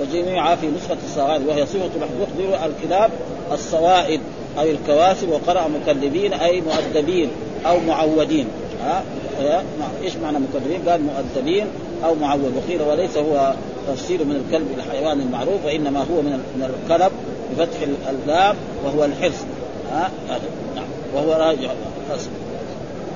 [0.00, 3.10] وجميعها في نسخة الصوائب وهي صفة يخبر الكلاب
[3.52, 4.20] الصوائب
[4.58, 7.30] أو الكواسب وقرأ مكلبين أي مؤدبين
[7.66, 8.46] أو معودين.
[8.84, 9.02] ها؟
[10.04, 11.66] إيش معنى مكلبين؟ قال مؤدبين
[12.04, 13.54] أو معود وقيل وليس هو
[13.88, 17.12] تفسير من الكلب الحيوان المعروف وإنما هو من الكلب
[17.52, 17.78] بفتح
[18.10, 19.44] اللام وهو الحرص
[19.92, 20.10] ها؟
[20.76, 20.84] نعم.
[21.14, 21.70] وهو راجع.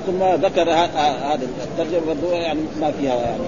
[0.07, 3.43] ثم ذكر هذه الترجمة برضو يعني ما فيها يعني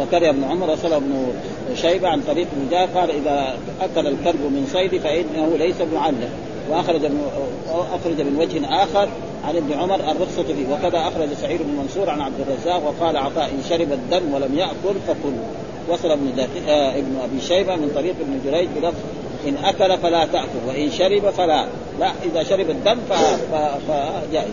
[0.00, 1.32] وكره ابن عمر وصل ابن
[1.74, 6.30] شيبة عن طريق مجاهد قال إذا أكل الكلب من صيد فإنه ليس معلم.
[6.70, 7.30] وأخرج من
[7.68, 9.08] اخرج من وجه آخر
[9.44, 10.68] عن ابن عمر الرخصة فيه.
[10.72, 15.00] وكذا أخرج سعيد بن منصور عن عبد الرزاق وقال عطاء إن شرب الدم ولم يأكل
[15.08, 15.32] فكل.
[15.88, 18.98] وصل ابن آه ابن أبي شيبة من طريق ابن جريج بلفظ
[19.48, 21.66] إن أكل فلا تأكل وإن شرب فلا.
[22.00, 22.98] لا إذا شرب الدم
[23.88, 24.52] فجائز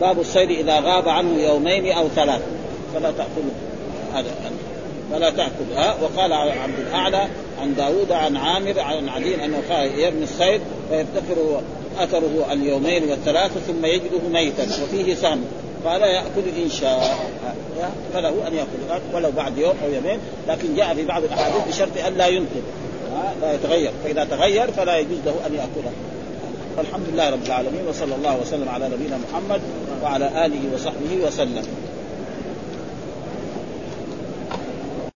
[0.00, 2.42] باب الصيد إذا غاب عنه يومين أو ثلاث
[2.94, 3.52] فلا تاكله
[4.14, 4.30] هذا.
[5.12, 5.76] فلا تأكل.
[5.76, 7.28] ها؟ وقال عبد الأعلى
[7.60, 11.60] عن داوود عن عامر عن عدي انه قال يرمي الصيد فيفتكر
[11.98, 15.44] أثره اليومين والثلاثة ثم يجده ميتا وفيه سهم
[15.84, 17.30] قال يأكل إن شاء.
[18.14, 19.02] فله أن يأكل.
[19.14, 20.18] ولو بعد يوم أو يومين.
[20.48, 22.62] لكن جاء في بعض الأحاديث بشرط أن لا ينقذ
[23.42, 23.90] لا يتغير.
[24.04, 25.92] فإذا تغير فلا يجوز له أن يأكله.
[26.78, 29.60] والحمد لله رب العالمين وصلى الله وسلم على نبينا محمد
[30.02, 31.66] وعلى آله وصحبه وسلم.